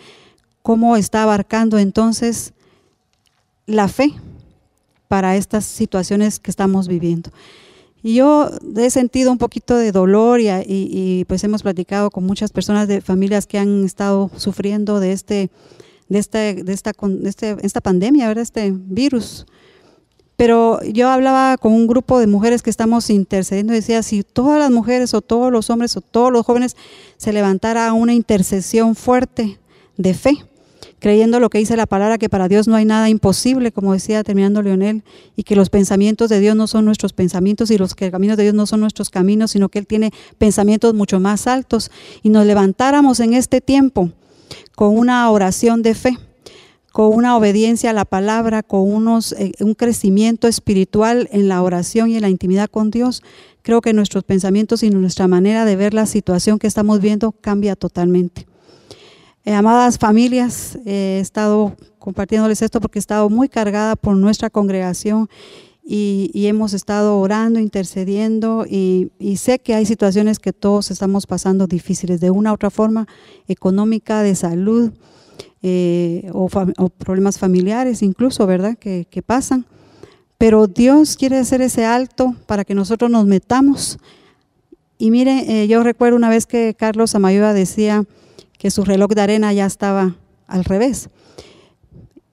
cómo 0.61 0.99
está 0.99 1.23
abarcando 1.23 1.79
entonces 1.79 2.53
la 3.65 3.89
fe 3.89 4.13
para 5.11 5.35
estas 5.35 5.65
situaciones 5.65 6.39
que 6.39 6.53
estamos 6.53 6.87
viviendo. 6.87 7.33
Y 8.01 8.15
yo 8.15 8.49
he 8.77 8.91
sentido 8.91 9.33
un 9.33 9.39
poquito 9.39 9.75
de 9.75 9.91
dolor 9.91 10.39
y, 10.41 11.25
pues 11.27 11.43
hemos 11.43 11.65
platicado 11.65 12.13
con 12.13 12.25
muchas 12.25 12.53
personas 12.53 12.87
de 12.87 13.01
familias 13.01 13.49
que 13.49 13.59
han 13.59 13.85
estado 13.85 14.31
sufriendo 14.37 15.01
de 15.01 15.11
este 15.11 15.51
de 16.09 16.19
este 16.21 16.63
de 16.63 16.73
esta 16.73 16.93
de 16.97 17.29
este, 17.29 17.57
esta 17.63 17.81
pandemia, 17.81 18.29
¿verdad? 18.29 18.43
Este 18.43 18.73
virus. 18.73 19.47
Pero 20.37 20.81
yo 20.85 21.09
hablaba 21.09 21.59
con 21.59 21.73
un 21.73 21.89
grupo 21.89 22.21
de 22.21 22.29
mujeres 22.29 22.63
que 22.63 22.71
estamos 22.71 23.11
intercediendo 23.11 23.73
y 23.73 23.77
decía, 23.77 24.05
si 24.05 24.23
todas 24.23 24.61
las 24.61 24.71
mujeres 24.71 25.13
o 25.13 25.23
todos 25.23 25.51
los 25.51 25.71
hombres 25.71 25.97
o 25.97 26.03
todos 26.03 26.31
los 26.31 26.47
jóvenes 26.47 26.77
se 27.17 27.33
levantara 27.33 27.93
una 27.95 28.15
intercesión 28.15 28.95
fuerte 28.95 29.59
de 29.97 30.15
fe, 30.15 30.39
creyendo 31.01 31.41
lo 31.41 31.51
que 31.51 31.59
dice 31.59 31.77
la 31.77 31.87
palabra, 31.87 32.19
que 32.19 32.29
para 32.29 32.47
Dios 32.47 32.69
no 32.69 32.77
hay 32.77 32.85
nada 32.85 33.09
imposible, 33.09 33.73
como 33.73 33.93
decía 33.93 34.23
terminando 34.23 34.63
Leonel, 34.63 35.03
y 35.35 35.43
que 35.43 35.57
los 35.57 35.71
pensamientos 35.71 36.29
de 36.29 36.39
Dios 36.39 36.55
no 36.55 36.67
son 36.67 36.85
nuestros 36.85 37.13
pensamientos 37.13 37.71
y 37.71 37.79
los 37.79 37.95
caminos 37.95 38.37
de 38.37 38.45
Dios 38.45 38.55
no 38.55 38.67
son 38.67 38.81
nuestros 38.81 39.11
caminos, 39.11 39.51
sino 39.51 39.69
que 39.69 39.81
Él 39.81 39.87
tiene 39.87 40.13
pensamientos 40.39 40.95
mucho 40.95 41.19
más 41.19 41.47
altos, 41.47 41.91
y 42.23 42.29
nos 42.29 42.47
levantáramos 42.47 43.19
en 43.21 43.35
este 43.35 43.61
tiempo 43.61 44.11
con 44.77 44.97
una 44.97 45.29
oración 45.31 45.83
de 45.83 45.95
fe 45.95 46.19
con 46.93 47.15
una 47.15 47.37
obediencia 47.37 47.91
a 47.91 47.93
la 47.93 48.05
palabra, 48.05 48.63
con 48.63 48.93
unos, 48.93 49.33
eh, 49.33 49.53
un 49.61 49.75
crecimiento 49.75 50.49
espiritual 50.49 51.29
en 51.31 51.49
la 51.49 51.63
oración 51.63 52.11
y 52.11 52.17
en 52.17 52.23
la 52.23 52.29
intimidad 52.29 52.69
con 52.69 52.91
Dios, 52.91 53.23
creo 53.63 53.81
que 53.81 53.93
nuestros 53.93 54.25
pensamientos 54.25 54.83
y 54.83 54.91
nuestra 54.91 55.29
manera 55.29 55.65
de 55.65 55.77
ver 55.77 55.95
la 55.95 56.07
situación 56.07 56.59
que 56.59 56.67
estamos 56.67 57.01
viendo 57.01 57.33
cambia 57.33 57.77
totalmente. 57.77 58.50
Eh, 59.45 59.55
amadas 59.55 59.99
familias, 59.99 60.79
he 60.85 61.19
estado 61.19 61.75
compartiéndoles 61.99 62.61
esto 62.61 62.79
porque 62.81 62.99
he 62.99 63.01
estado 63.01 63.31
muy 63.31 63.49
cargada 63.49 63.97
por 63.97 64.15
nuestra 64.15 64.51
congregación 64.51 65.31
y, 65.83 66.47
hemos 66.47 66.75
estado 66.75 67.19
orando, 67.19 67.59
intercediendo 67.59 68.67
y, 68.69 69.11
sé 69.39 69.59
que 69.59 69.75
hay 69.75 69.87
situaciones 69.87 70.39
que 70.39 70.53
todos 70.53 70.91
estamos 70.91 71.27
pasando 71.27 71.67
difíciles 71.67 72.21
de 72.21 72.31
una 72.31 72.51
u 72.51 72.55
otra 72.55 72.71
forma, 72.71 73.09
económica, 73.49 74.23
de 74.23 74.35
salud, 74.35 74.93
eh, 75.63 76.31
o, 76.33 76.49
problemas 76.91 77.39
familiares 77.39 78.03
incluso, 78.03 78.47
¿verdad? 78.47 78.77
Que, 78.79 79.23
pasan. 79.25 79.65
Pero 80.37 80.67
Dios 80.67 81.17
quiere 81.17 81.39
hacer 81.39 81.63
ese 81.63 81.87
alto 81.87 82.37
para 82.47 82.65
que 82.65 82.75
nosotros 82.75 83.11
nos 83.11 83.27
metamos. 83.27 83.99
Y 84.99 85.11
miren, 85.11 85.51
eh, 85.51 85.67
yo 85.67 85.83
recuerdo 85.83 86.17
una 86.17 86.29
vez 86.29 86.47
que 86.47 86.75
Carlos 86.79 87.15
Amayoa 87.15 87.53
decía 87.53 88.05
que 88.61 88.71
su 88.71 88.85
reloj 88.85 89.13
de 89.13 89.23
arena 89.23 89.55
ya 89.55 89.65
estaba 89.65 90.17
al 90.47 90.65
revés. 90.65 91.09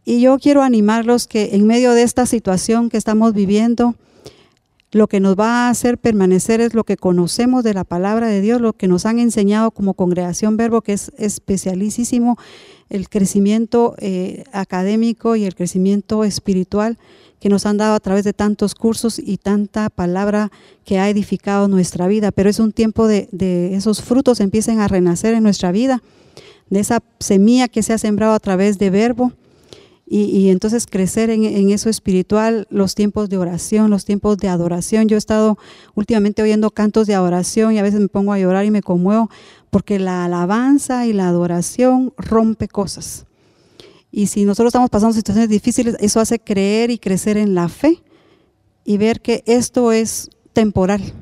Y 0.03 0.19
yo 0.19 0.37
quiero 0.39 0.61
animarlos 0.61 1.25
que 1.25 1.55
en 1.55 1.65
medio 1.65 1.93
de 1.93 2.03
esta 2.03 2.25
situación 2.25 2.89
que 2.89 2.97
estamos 2.97 3.33
viviendo, 3.33 3.95
lo 4.91 5.07
que 5.07 5.21
nos 5.21 5.39
va 5.39 5.67
a 5.67 5.69
hacer 5.69 5.97
permanecer 5.97 6.59
es 6.59 6.73
lo 6.73 6.83
que 6.83 6.97
conocemos 6.97 7.63
de 7.63 7.73
la 7.73 7.85
palabra 7.85 8.27
de 8.27 8.41
Dios, 8.41 8.59
lo 8.59 8.73
que 8.73 8.89
nos 8.89 9.05
han 9.05 9.19
enseñado 9.19 9.71
como 9.71 9.93
congregación 9.93 10.57
verbo, 10.57 10.81
que 10.81 10.93
es 10.93 11.13
especialísimo 11.17 12.37
el 12.89 13.07
crecimiento 13.07 13.95
eh, 13.99 14.43
académico 14.51 15.37
y 15.37 15.45
el 15.45 15.55
crecimiento 15.55 16.25
espiritual 16.25 16.97
que 17.39 17.49
nos 17.49 17.65
han 17.65 17.77
dado 17.77 17.95
a 17.95 17.99
través 17.99 18.23
de 18.23 18.33
tantos 18.33 18.75
cursos 18.75 19.19
y 19.19 19.37
tanta 19.37 19.89
palabra 19.89 20.51
que 20.85 20.99
ha 20.99 21.09
edificado 21.09 21.67
nuestra 21.67 22.07
vida. 22.07 22.31
Pero 22.31 22.49
es 22.49 22.59
un 22.59 22.71
tiempo 22.71 23.07
de, 23.07 23.29
de 23.31 23.75
esos 23.75 24.01
frutos 24.01 24.39
empiecen 24.39 24.79
a 24.79 24.87
renacer 24.87 25.33
en 25.33 25.43
nuestra 25.43 25.71
vida, 25.71 26.01
de 26.69 26.79
esa 26.79 27.01
semilla 27.19 27.67
que 27.67 27.83
se 27.83 27.93
ha 27.93 27.97
sembrado 27.97 28.33
a 28.33 28.39
través 28.39 28.77
de 28.77 28.89
verbo 28.89 29.33
y, 30.09 30.49
entonces 30.49 30.85
crecer 30.87 31.29
en, 31.29 31.69
eso 31.69 31.89
espiritual, 31.89 32.65
los 32.69 32.95
tiempos 32.95 33.29
de 33.29 33.37
oración, 33.37 33.89
los 33.89 34.05
tiempos 34.05 34.37
de 34.37 34.47
adoración. 34.47 35.09
Yo 35.09 35.15
he 35.15 35.17
estado 35.17 35.57
últimamente 35.95 36.41
oyendo 36.41 36.71
cantos 36.71 37.07
de 37.07 37.13
adoración 37.13 37.73
y 37.73 37.79
a 37.79 37.83
veces 37.83 37.99
me 37.99 38.07
pongo 38.07 38.31
a 38.31 38.39
llorar 38.39 38.63
y 38.63 38.71
me 38.71 38.81
conmuevo 38.81 39.29
porque 39.69 39.99
la 39.99 40.23
alabanza 40.23 41.05
y 41.05 41.13
la 41.13 41.27
adoración 41.27 42.13
rompe 42.17 42.69
cosas. 42.69 43.26
Y 44.17 44.25
si 44.25 44.45
nosotros 44.45 44.69
estamos 44.69 44.89
pasando 44.89 45.13
situaciones 45.13 45.47
difíciles, 45.47 45.95
eso 45.99 46.19
hace 46.19 46.39
creer 46.39 46.89
y 46.89 46.97
crecer 46.97 47.37
en 47.37 47.53
la 47.53 47.69
fe 47.69 48.01
y 48.83 48.97
ver 48.97 49.21
que 49.21 49.43
esto 49.45 49.91
es 49.91 50.31
temporal. 50.53 51.13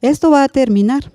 Esto 0.00 0.30
va 0.30 0.42
a 0.42 0.48
terminar, 0.48 1.12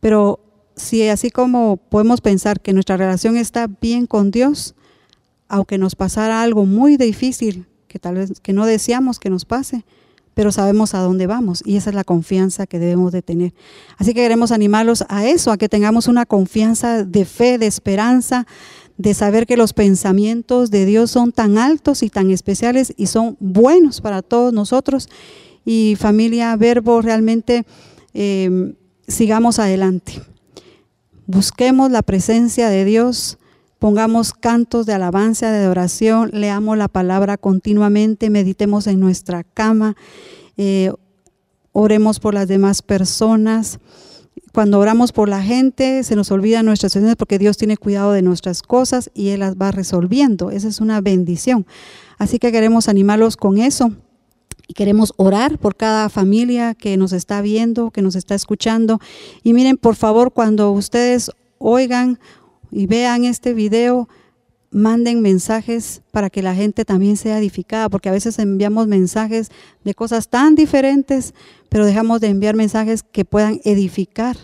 pero 0.00 0.40
si 0.76 1.06
así 1.08 1.30
como 1.30 1.76
podemos 1.76 2.22
pensar 2.22 2.62
que 2.62 2.72
nuestra 2.72 2.96
relación 2.96 3.36
está 3.36 3.66
bien 3.82 4.06
con 4.06 4.30
Dios, 4.30 4.74
aunque 5.46 5.76
nos 5.76 5.94
pasara 5.94 6.40
algo 6.40 6.64
muy 6.64 6.96
difícil, 6.96 7.66
que 7.86 7.98
tal 7.98 8.14
vez 8.14 8.40
que 8.40 8.54
no 8.54 8.64
deseamos 8.64 9.18
que 9.18 9.28
nos 9.28 9.44
pase, 9.44 9.84
pero 10.32 10.52
sabemos 10.52 10.94
a 10.94 11.00
dónde 11.00 11.26
vamos 11.26 11.62
y 11.66 11.76
esa 11.76 11.90
es 11.90 11.96
la 11.96 12.04
confianza 12.04 12.66
que 12.66 12.78
debemos 12.78 13.12
de 13.12 13.20
tener. 13.20 13.52
Así 13.98 14.14
que 14.14 14.22
queremos 14.22 14.52
animarlos 14.52 15.04
a 15.10 15.26
eso, 15.26 15.52
a 15.52 15.58
que 15.58 15.68
tengamos 15.68 16.08
una 16.08 16.24
confianza 16.24 17.04
de 17.04 17.26
fe, 17.26 17.58
de 17.58 17.66
esperanza, 17.66 18.46
de 18.98 19.14
saber 19.14 19.46
que 19.46 19.56
los 19.56 19.72
pensamientos 19.72 20.70
de 20.70 20.84
Dios 20.84 21.10
son 21.10 21.32
tan 21.32 21.56
altos 21.56 22.02
y 22.02 22.10
tan 22.10 22.30
especiales 22.30 22.92
y 22.96 23.06
son 23.06 23.36
buenos 23.40 24.02
para 24.02 24.20
todos 24.20 24.52
nosotros. 24.52 25.08
Y 25.64 25.96
familia 25.98 26.54
Verbo, 26.56 27.00
realmente 27.00 27.64
eh, 28.12 28.74
sigamos 29.06 29.58
adelante. 29.58 30.20
Busquemos 31.26 31.90
la 31.90 32.02
presencia 32.02 32.68
de 32.68 32.84
Dios 32.84 33.38
Pongamos 33.78 34.32
cantos 34.32 34.86
de 34.86 34.94
alabanza, 34.94 35.52
de 35.52 35.68
oración, 35.68 36.30
leamos 36.32 36.76
la 36.76 36.88
palabra 36.88 37.36
continuamente, 37.36 38.28
meditemos 38.28 38.88
en 38.88 38.98
nuestra 38.98 39.44
cama, 39.44 39.94
eh, 40.56 40.92
oremos 41.70 42.18
por 42.18 42.34
las 42.34 42.48
demás 42.48 42.82
personas. 42.82 43.78
Cuando 44.52 44.78
oramos 44.78 45.12
por 45.12 45.28
la 45.28 45.42
gente, 45.42 46.02
se 46.04 46.16
nos 46.16 46.30
olvidan 46.30 46.64
nuestras 46.64 46.92
situaciones 46.92 47.16
porque 47.16 47.38
Dios 47.38 47.56
tiene 47.56 47.76
cuidado 47.76 48.12
de 48.12 48.22
nuestras 48.22 48.62
cosas 48.62 49.10
y 49.14 49.28
Él 49.28 49.40
las 49.40 49.56
va 49.56 49.70
resolviendo. 49.72 50.50
Esa 50.50 50.68
es 50.68 50.80
una 50.80 51.00
bendición. 51.00 51.66
Así 52.18 52.38
que 52.38 52.50
queremos 52.50 52.88
animarlos 52.88 53.36
con 53.36 53.58
eso. 53.58 53.92
Y 54.66 54.74
queremos 54.74 55.14
orar 55.16 55.58
por 55.58 55.76
cada 55.76 56.10
familia 56.10 56.74
que 56.74 56.96
nos 56.98 57.12
está 57.12 57.40
viendo, 57.40 57.90
que 57.90 58.02
nos 58.02 58.16
está 58.16 58.34
escuchando. 58.34 59.00
Y 59.42 59.54
miren, 59.54 59.78
por 59.78 59.96
favor, 59.96 60.32
cuando 60.32 60.72
ustedes 60.72 61.30
oigan 61.58 62.18
y 62.70 62.86
vean 62.86 63.24
este 63.24 63.54
video, 63.54 64.08
manden 64.70 65.20
mensajes 65.22 66.02
para 66.12 66.30
que 66.30 66.42
la 66.42 66.54
gente 66.54 66.84
también 66.84 67.16
sea 67.16 67.38
edificada, 67.38 67.88
porque 67.88 68.08
a 68.08 68.12
veces 68.12 68.38
enviamos 68.38 68.86
mensajes 68.86 69.50
de 69.84 69.94
cosas 69.94 70.28
tan 70.28 70.54
diferentes, 70.54 71.34
pero 71.68 71.86
dejamos 71.86 72.20
de 72.20 72.28
enviar 72.28 72.54
mensajes 72.54 73.02
que 73.02 73.24
puedan 73.24 73.60
edificar 73.64 74.36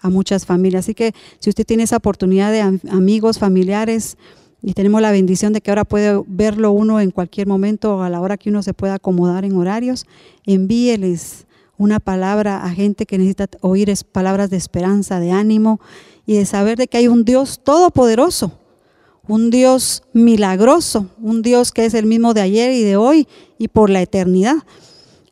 a 0.00 0.10
muchas 0.10 0.46
familias. 0.46 0.84
Así 0.84 0.94
que 0.94 1.14
si 1.38 1.50
usted 1.50 1.64
tiene 1.64 1.84
esa 1.84 1.96
oportunidad 1.96 2.52
de 2.52 2.60
amigos, 2.90 3.38
familiares, 3.38 4.16
y 4.62 4.74
tenemos 4.74 5.00
la 5.00 5.10
bendición 5.10 5.52
de 5.52 5.60
que 5.62 5.70
ahora 5.70 5.84
puede 5.84 6.22
verlo 6.26 6.72
uno 6.72 7.00
en 7.00 7.10
cualquier 7.10 7.46
momento 7.46 7.96
o 7.96 8.02
a 8.02 8.10
la 8.10 8.20
hora 8.20 8.36
que 8.36 8.50
uno 8.50 8.62
se 8.62 8.74
pueda 8.74 8.94
acomodar 8.94 9.44
en 9.44 9.56
horarios, 9.56 10.04
envíeles 10.44 11.46
una 11.78 11.98
palabra 11.98 12.62
a 12.62 12.70
gente 12.70 13.06
que 13.06 13.16
necesita 13.16 13.48
oír 13.62 13.90
palabras 14.12 14.50
de 14.50 14.58
esperanza, 14.58 15.18
de 15.18 15.30
ánimo 15.30 15.80
y 16.26 16.34
de 16.34 16.44
saber 16.44 16.76
de 16.76 16.88
que 16.88 16.98
hay 16.98 17.08
un 17.08 17.24
Dios 17.24 17.60
todopoderoso, 17.64 18.59
un 19.30 19.50
Dios 19.50 20.02
milagroso, 20.12 21.06
un 21.22 21.40
Dios 21.40 21.70
que 21.70 21.84
es 21.84 21.94
el 21.94 22.04
mismo 22.04 22.34
de 22.34 22.40
ayer 22.40 22.72
y 22.72 22.82
de 22.82 22.96
hoy 22.96 23.28
y 23.58 23.68
por 23.68 23.88
la 23.88 24.02
eternidad. 24.02 24.56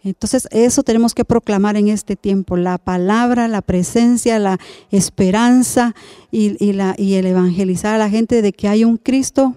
Entonces 0.04 0.46
eso 0.52 0.84
tenemos 0.84 1.14
que 1.14 1.24
proclamar 1.24 1.76
en 1.76 1.88
este 1.88 2.14
tiempo, 2.14 2.56
la 2.56 2.78
palabra, 2.78 3.48
la 3.48 3.60
presencia, 3.60 4.38
la 4.38 4.60
esperanza 4.92 5.96
y, 6.30 6.56
el 6.70 7.26
evangelizar 7.26 7.96
a 7.96 7.98
la 7.98 8.08
gente 8.08 8.40
de 8.40 8.52
que 8.52 8.68
hay 8.68 8.84
un 8.84 8.98
Cristo 8.98 9.56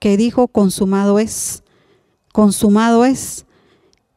que 0.00 0.16
dijo, 0.16 0.48
consumado 0.48 1.20
es, 1.20 1.62
consumado 2.32 3.04
es, 3.04 3.46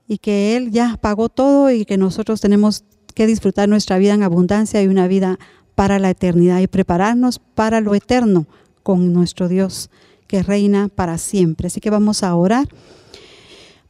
y 0.07 0.17
que 0.17 0.57
Él 0.57 0.71
ya 0.71 0.97
pagó 0.99 1.29
todo 1.29 1.69
y 1.69 1.85
que 1.85 1.97
nosotros 1.97 2.41
tenemos 2.41 2.83
que 3.13 3.27
disfrutar 3.27 3.69
nuestra 3.69 3.99
vida 3.99 4.15
en 4.15 4.23
abundancia 4.23 4.81
y 4.81 4.87
una 4.87 5.07
vida 5.07 5.37
para 5.75 5.99
la 5.99 6.09
eternidad 6.09 6.59
y 6.59 6.67
prepararnos 6.67 7.37
para 7.37 7.81
lo 7.81 7.93
eterno 7.93 8.47
con 8.89 9.13
nuestro 9.13 9.47
Dios 9.47 9.91
que 10.25 10.41
reina 10.41 10.87
para 10.87 11.19
siempre. 11.19 11.67
Así 11.67 11.79
que 11.79 11.91
vamos 11.91 12.23
a 12.23 12.33
orar. 12.33 12.67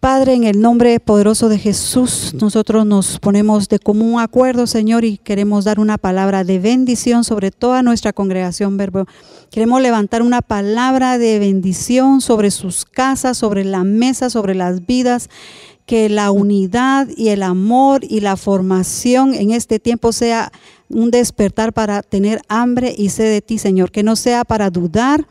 Padre, 0.02 0.34
en 0.34 0.44
el 0.44 0.60
nombre 0.60 1.00
poderoso 1.00 1.48
de 1.48 1.58
Jesús, 1.58 2.34
nosotros 2.34 2.86
nos 2.86 3.18
ponemos 3.18 3.70
de 3.70 3.80
común 3.80 4.20
acuerdo, 4.20 4.68
Señor, 4.68 5.06
y 5.06 5.18
queremos 5.18 5.64
dar 5.64 5.80
una 5.80 5.98
palabra 5.98 6.44
de 6.44 6.60
bendición 6.60 7.24
sobre 7.24 7.50
toda 7.50 7.82
nuestra 7.82 8.12
congregación 8.12 8.76
verbo. 8.76 9.06
Queremos 9.52 9.82
levantar 9.82 10.22
una 10.22 10.42
palabra 10.42 11.18
de 11.18 11.40
bendición 11.40 12.20
sobre 12.20 12.52
sus 12.52 12.84
casas, 12.84 13.38
sobre 13.38 13.64
la 13.64 13.86
mesa, 13.86 14.30
sobre 14.30 14.54
las 14.54 14.86
vidas 14.86 15.30
que 15.90 16.08
la 16.08 16.30
unidad 16.30 17.08
y 17.18 17.30
el 17.30 17.42
amor 17.42 18.02
y 18.08 18.20
la 18.20 18.38
formación 18.38 19.34
en 19.34 19.50
este 19.50 19.80
tiempo 19.80 20.12
sea 20.12 20.52
un 20.88 21.10
despertar 21.10 21.74
para 21.74 22.04
tener 22.04 22.42
hambre 22.48 22.94
y 22.96 23.10
sed 23.10 23.32
de 23.32 23.42
ti, 23.42 23.58
Señor, 23.58 23.90
que 23.90 24.04
no 24.04 24.16
sea 24.16 24.46
para 24.46 24.70
dudar, 24.70 25.26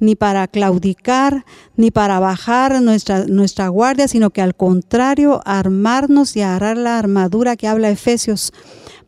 ni 0.00 0.14
para 0.14 0.48
claudicar, 0.48 1.44
ni 1.76 1.90
para 1.90 2.20
bajar 2.20 2.80
nuestra, 2.80 3.26
nuestra 3.26 3.68
guardia, 3.68 4.08
sino 4.08 4.30
que 4.30 4.40
al 4.40 4.54
contrario, 4.54 5.42
armarnos 5.44 6.34
y 6.36 6.40
agarrar 6.40 6.78
la 6.78 6.98
armadura 6.98 7.56
que 7.56 7.68
habla 7.68 7.90
Efesios 7.90 8.54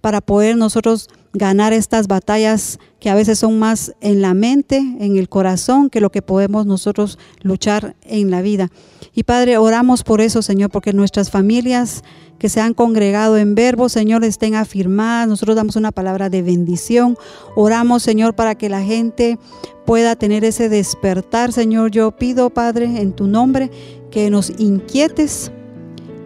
para 0.02 0.20
poder 0.20 0.58
nosotros 0.58 1.08
ganar 1.32 1.72
estas 1.72 2.08
batallas 2.08 2.78
que 2.98 3.08
a 3.08 3.14
veces 3.14 3.38
son 3.38 3.58
más 3.58 3.94
en 4.00 4.20
la 4.20 4.34
mente, 4.34 4.76
en 4.76 5.16
el 5.16 5.28
corazón, 5.28 5.90
que 5.90 6.00
lo 6.00 6.10
que 6.10 6.22
podemos 6.22 6.66
nosotros 6.66 7.18
luchar 7.40 7.94
en 8.02 8.30
la 8.30 8.42
vida. 8.42 8.70
Y 9.14 9.22
Padre, 9.22 9.58
oramos 9.58 10.02
por 10.02 10.20
eso, 10.20 10.42
Señor, 10.42 10.70
porque 10.70 10.92
nuestras 10.92 11.30
familias 11.30 12.02
que 12.38 12.48
se 12.48 12.60
han 12.60 12.74
congregado 12.74 13.36
en 13.36 13.54
verbo, 13.54 13.88
Señor, 13.88 14.24
estén 14.24 14.54
afirmadas. 14.54 15.28
Nosotros 15.28 15.56
damos 15.56 15.76
una 15.76 15.92
palabra 15.92 16.30
de 16.30 16.42
bendición. 16.42 17.16
Oramos, 17.54 18.02
Señor, 18.02 18.34
para 18.34 18.54
que 18.54 18.68
la 18.68 18.82
gente 18.82 19.38
pueda 19.84 20.16
tener 20.16 20.44
ese 20.44 20.68
despertar, 20.68 21.52
Señor. 21.52 21.90
Yo 21.90 22.12
pido, 22.12 22.50
Padre, 22.50 23.00
en 23.00 23.12
tu 23.12 23.26
nombre, 23.26 23.70
que 24.10 24.30
nos 24.30 24.50
inquietes 24.58 25.52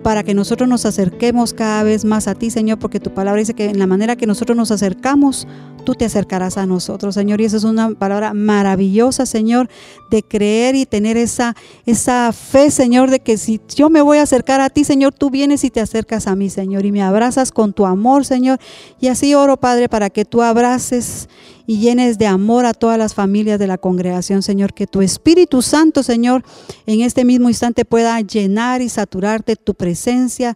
para 0.05 0.23
que 0.23 0.35
nosotros 0.35 0.69
nos 0.69 0.85
acerquemos 0.85 1.55
cada 1.55 1.83
vez 1.83 2.05
más 2.05 2.29
a 2.29 2.35
ti, 2.35 2.51
Señor, 2.51 2.79
porque 2.79 3.01
tu 3.01 3.15
palabra 3.15 3.39
dice 3.39 3.55
que 3.55 3.71
en 3.71 3.79
la 3.79 3.87
manera 3.87 4.17
que 4.17 4.27
nosotros 4.27 4.55
nos 4.55 4.71
acercamos, 4.71 5.49
tú 5.85 5.95
te 5.95 6.05
acercarás 6.05 6.57
a 6.59 6.67
nosotros, 6.67 7.15
Señor. 7.15 7.41
Y 7.41 7.45
esa 7.45 7.57
es 7.57 7.65
una 7.65 7.91
palabra 7.91 8.35
maravillosa, 8.35 9.27
Señor, 9.27 9.69
de 10.11 10.23
creer 10.23 10.75
y 10.75 10.87
tener 10.87 11.17
esa, 11.17 11.55
esa 11.87 12.33
fe, 12.33 12.71
Señor, 12.71 13.11
de 13.11 13.21
que 13.21 13.37
si 13.39 13.61
yo 13.75 13.91
me 13.91 14.03
voy 14.03 14.19
a 14.19 14.23
acercar 14.23 14.61
a 14.61 14.71
ti, 14.71 14.85
Señor, 14.85 15.13
tú 15.13 15.31
vienes 15.31 15.63
y 15.65 15.71
te 15.71 15.81
acercas 15.81 16.27
a 16.27 16.35
mí, 16.35 16.51
Señor, 16.51 16.85
y 16.85 16.93
me 16.93 17.03
abrazas 17.03 17.53
con 17.53 17.73
tu 17.73 17.87
amor, 17.87 18.25
Señor. 18.25 18.59
Y 19.01 19.09
así 19.09 19.35
oro, 19.35 19.57
Padre, 19.59 19.89
para 19.89 20.11
que 20.11 20.25
tú 20.25 20.43
abraces 20.43 21.29
y 21.67 21.79
llenes 21.79 22.19
de 22.19 22.27
amor 22.27 22.67
a 22.67 22.75
todas 22.75 22.99
las 22.99 23.15
familias 23.15 23.59
de 23.59 23.67
la 23.67 23.79
congregación, 23.79 24.43
Señor. 24.43 24.75
Que 24.75 24.87
tu 24.87 25.03
Espíritu 25.03 25.63
Santo, 25.63 26.03
Señor, 26.03 26.45
en 26.87 27.01
este 27.01 27.25
mismo 27.25 27.49
instante 27.49 27.85
pueda 27.85 28.21
llenar 28.21 28.83
y 28.83 28.89
saturarte 28.89 29.57
tu 29.57 29.75
presencia, 29.75 30.55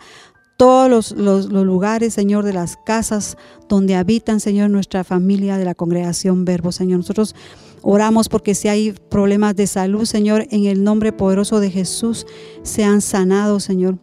todos 0.58 1.12
los, 1.12 1.50
lugares, 1.52 2.12
Señor, 2.12 2.44
de 2.44 2.52
las 2.52 2.76
casas 2.76 3.38
donde 3.68 3.94
habitan, 3.94 4.40
Señor, 4.40 4.70
nuestra 4.70 5.04
familia 5.04 5.56
de 5.56 5.64
la 5.64 5.76
congregación 5.76 6.44
Verbo, 6.44 6.72
Señor. 6.72 6.98
Nosotros 6.98 7.36
oramos 7.80 8.28
porque 8.28 8.56
si 8.56 8.66
hay 8.66 8.92
problemas 9.08 9.54
de 9.54 9.68
salud, 9.68 10.04
Señor, 10.04 10.48
en 10.50 10.64
el 10.64 10.82
nombre 10.82 11.12
poderoso 11.12 11.60
de 11.60 11.70
Jesús, 11.70 12.26
sean 12.64 13.02
sanados, 13.02 13.62
Señor. 13.62 13.98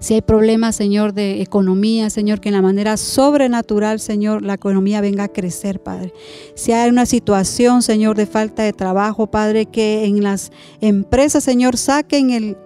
Si 0.00 0.14
hay 0.14 0.22
problemas, 0.22 0.74
Señor, 0.74 1.14
de 1.14 1.40
economía, 1.40 2.10
Señor, 2.10 2.40
que 2.40 2.48
en 2.48 2.56
la 2.56 2.62
manera 2.62 2.96
sobrenatural, 2.96 4.00
Señor, 4.00 4.42
la 4.42 4.54
economía 4.54 5.00
venga 5.00 5.24
a 5.24 5.28
crecer, 5.28 5.80
Padre. 5.80 6.12
Si 6.56 6.72
hay 6.72 6.90
una 6.90 7.06
situación, 7.06 7.82
Señor, 7.82 8.16
de 8.16 8.26
falta 8.26 8.64
de 8.64 8.72
trabajo, 8.72 9.28
Padre, 9.28 9.66
que 9.66 10.04
en 10.04 10.20
las 10.24 10.50
empresas, 10.80 11.44
Señor, 11.44 11.76
saquen 11.76 12.30
el 12.30 12.56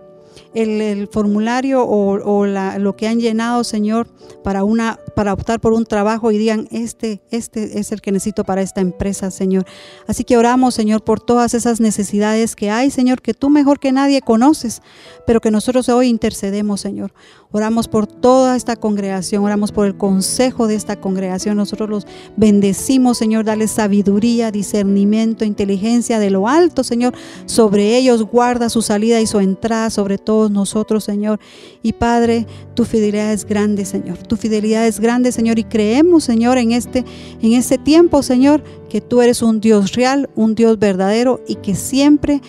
el, 0.55 1.09
formulario 1.09 1.85
o, 1.85 2.47
lo 2.47 2.97
que 2.97 3.09
han 3.09 3.21
llenado, 3.21 3.65
Señor, 3.65 4.07
para, 4.43 4.65
una, 4.65 4.99
para 5.15 5.33
optar 5.33 5.61
por 5.61 5.73
un 5.73 5.85
trabajo 5.87 6.33
y 6.33 6.39
digan, 6.39 6.69
este, 6.71 7.23
este 7.31 7.79
es 7.79 7.93
el 7.93 8.01
que 8.01 8.13
necesito 8.13 8.45
para 8.45 8.63
esta 8.63 8.81
empresa, 8.81 9.31
Señor. 9.31 9.65
Así 10.07 10.25
que 10.25 10.37
oramos, 10.37 10.75
Señor, 10.75 11.05
por 11.05 11.21
todas 11.21 11.55
esas 11.55 11.81
necesidades 11.81 12.57
que 12.57 12.71
hay, 12.71 12.91
Señor, 12.91 13.23
que 13.23 13.35
tú 13.35 13.51
mejor 13.51 13.79
que 13.79 13.93
nadie 13.93 14.21
conoces, 14.21 14.83
pero 15.27 15.41
que 15.41 15.51
nosotros 15.51 15.89
hoy 15.89 16.09
intercedemos, 16.09 16.81
Señor. 16.81 17.13
Oramos 17.57 17.87
por 17.87 18.09
toda 18.09 18.57
esta 18.57 18.75
congregación, 18.75 19.45
oramos 19.45 19.71
por 19.71 19.87
el 19.87 19.97
consejo 19.97 20.67
de 20.67 20.75
esta 20.75 21.01
congregación. 21.01 21.57
Nosotros 21.57 21.89
los 21.89 22.07
bendecimos, 22.37 23.17
Señor, 23.17 23.45
dale 23.45 23.69
sabiduría, 23.69 24.51
discernimiento, 24.51 25.45
inteligencia 25.45 26.19
de 26.19 26.31
lo 26.31 26.49
alto, 26.49 26.83
Señor. 26.83 27.15
Sobre 27.47 27.97
ellos 27.97 28.25
guarda 28.25 28.69
su 28.69 28.83
salida 28.83 29.21
y 29.21 29.29
su 29.29 29.39
entrada, 29.39 29.91
sobre 29.91 30.19
todos 30.19 30.51
nosotros, 30.51 31.05
Señor. 31.05 31.39
Y 31.81 31.93
Padre, 31.93 32.49
tu 32.75 32.85
fidelidad 32.85 33.33
es 33.33 33.45
grande, 33.45 33.85
Señor. 33.85 34.19
Tu 34.19 34.37
fidelidad 34.37 34.85
es 34.85 34.99
grande, 35.05 35.31
Señor. 35.31 35.61
Y 35.61 35.65
creemos, 35.65 36.25
Señor, 36.25 36.59
en 36.59 36.73
este, 36.73 37.05
en 37.41 37.53
este 37.53 37.79
tiempo, 37.79 38.25
Señor, 38.25 38.65
que 38.89 39.01
tú 39.01 39.23
eres 39.23 39.43
un 39.43 39.61
Dios 39.61 39.93
real, 39.93 40.29
un 40.35 40.57
Dios 40.57 40.81
verdadero 40.81 41.41
y 41.47 41.55
que 41.57 41.77
siempre 41.77 42.41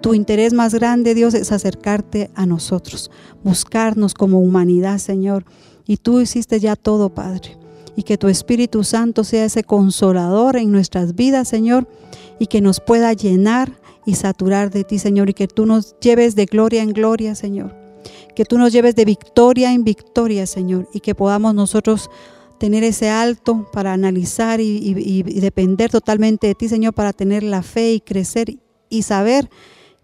tu 0.00 0.14
interés 0.14 0.52
más 0.52 0.74
grande, 0.74 1.14
Dios, 1.14 1.34
es 1.34 1.52
acercarte 1.52 2.30
a 2.34 2.46
nosotros, 2.46 3.10
buscarnos 3.44 4.14
como 4.14 4.40
humanidad, 4.40 4.98
Señor. 4.98 5.44
Y 5.86 5.96
tú 5.96 6.20
hiciste 6.20 6.60
ya 6.60 6.76
todo, 6.76 7.10
Padre. 7.10 7.56
Y 7.96 8.02
que 8.02 8.18
tu 8.18 8.28
Espíritu 8.28 8.84
Santo 8.84 9.24
sea 9.24 9.44
ese 9.44 9.64
consolador 9.64 10.56
en 10.56 10.70
nuestras 10.70 11.14
vidas, 11.14 11.48
Señor, 11.48 11.88
y 12.38 12.46
que 12.46 12.60
nos 12.60 12.80
pueda 12.80 13.12
llenar 13.12 13.72
y 14.06 14.14
saturar 14.14 14.70
de 14.70 14.84
ti, 14.84 14.98
Señor, 14.98 15.30
y 15.30 15.34
que 15.34 15.48
tú 15.48 15.66
nos 15.66 15.94
lleves 16.00 16.34
de 16.34 16.46
gloria 16.46 16.82
en 16.82 16.92
gloria, 16.92 17.34
Señor. 17.34 17.87
Que 18.38 18.44
tú 18.44 18.56
nos 18.56 18.72
lleves 18.72 18.94
de 18.94 19.04
victoria 19.04 19.72
en 19.72 19.82
victoria, 19.82 20.46
Señor, 20.46 20.88
y 20.92 21.00
que 21.00 21.16
podamos 21.16 21.56
nosotros 21.56 22.08
tener 22.60 22.84
ese 22.84 23.10
alto 23.10 23.68
para 23.72 23.92
analizar 23.92 24.60
y, 24.60 25.24
depender 25.40 25.90
totalmente 25.90 26.46
de 26.46 26.54
ti, 26.54 26.68
Señor, 26.68 26.94
para 26.94 27.12
tener 27.12 27.42
la 27.42 27.64
fe 27.64 27.94
y 27.94 28.00
crecer 28.00 28.58
y 28.88 29.02
saber 29.02 29.50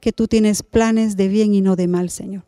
que 0.01 0.11
tú 0.11 0.27
tienes 0.27 0.65
planes 0.65 1.17
de 1.17 1.29
bien 1.29 1.55
y 1.55 1.61
no 1.61 1.77
de 1.77 1.87
mal, 1.87 2.11
Señor. 2.11 2.43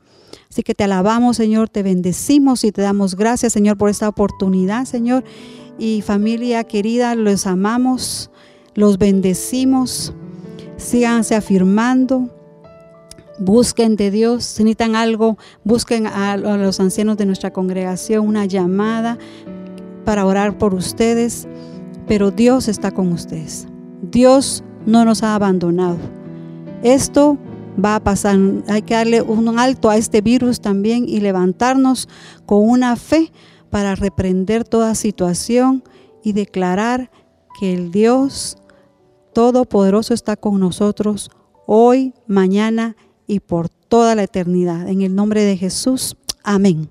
Así 0.51 0.64
que 0.64 0.75
te 0.75 0.83
alabamos, 0.83 1.37
Señor, 1.37 1.68
te 1.68 1.85
bendecimos 1.85 2.64
y 2.64 2.72
te 2.72 2.83
damos 2.83 3.14
gracias, 3.14 3.53
Señor, 3.53 3.79
por 3.79 3.88
esta 3.88 4.09
oportunidad, 4.09 4.87
Señor. 4.87 5.22
Y 5.79 6.03
familia 6.03 6.64
querida, 6.64 7.14
los 7.14 7.46
amamos, 7.46 8.33
los 8.75 8.99
bendecimos. 8.99 10.12
Síganse 10.79 11.37
afirmando, 11.37 12.29
busquen 13.38 13.96
de 13.96 14.11
Dios, 14.11 14.44
si 14.44 14.64
necesitan 14.64 14.96
algo, 14.96 15.38
busquen 15.64 16.07
a, 16.07 16.37
los 16.37 16.81
ancianos 16.81 17.16
de 17.16 17.27
nuestra 17.27 17.53
congregación 17.53 18.27
una 18.27 18.46
llamada 18.46 19.18
para 20.05 20.25
orar 20.25 20.59
por 20.59 20.75
ustedes, 20.75 21.46
pero 22.07 22.31
Dios 22.31 22.68
está 22.68 22.90
con 22.90 23.12
ustedes. 23.12 23.66
Dios 24.03 24.62
no 24.87 25.05
nos 25.05 25.22
ha 25.22 25.35
abandonado. 25.35 25.99
Esto 26.83 27.38
va 27.83 27.96
a 27.96 28.01
pasar. 28.01 28.38
Hay 28.68 28.83
que 28.83 28.94
darle 28.94 29.22
un 29.22 29.59
alto 29.59 29.90
a 29.90 29.96
este 29.96 30.20
virus 30.20 30.61
también 30.61 31.09
y 31.09 31.20
levantarnos 31.20 32.09
con 32.46 32.68
una 32.68 32.96
fe 32.96 33.33
para 33.70 33.94
reprender 33.94 34.64
toda 34.64 34.94
situación 34.94 35.83
y 36.22 36.33
declarar 36.33 37.11
que 37.59 37.75
el 37.75 37.90
Dios 37.90 38.57
Todopoderoso 39.33 40.14
está 40.14 40.37
con 40.37 40.59
nosotros 40.59 41.31
hoy, 41.66 42.14
mañana 42.27 42.96
y 43.27 43.41
por 43.41 43.69
toda 43.69 44.15
la 44.15 44.25
eternidad. 44.25 44.89
En 44.89 45.03
el 45.03 45.15
nombre 45.15 45.43
de 45.43 45.57
Jesús. 45.57 46.17
Amén. 46.43 46.89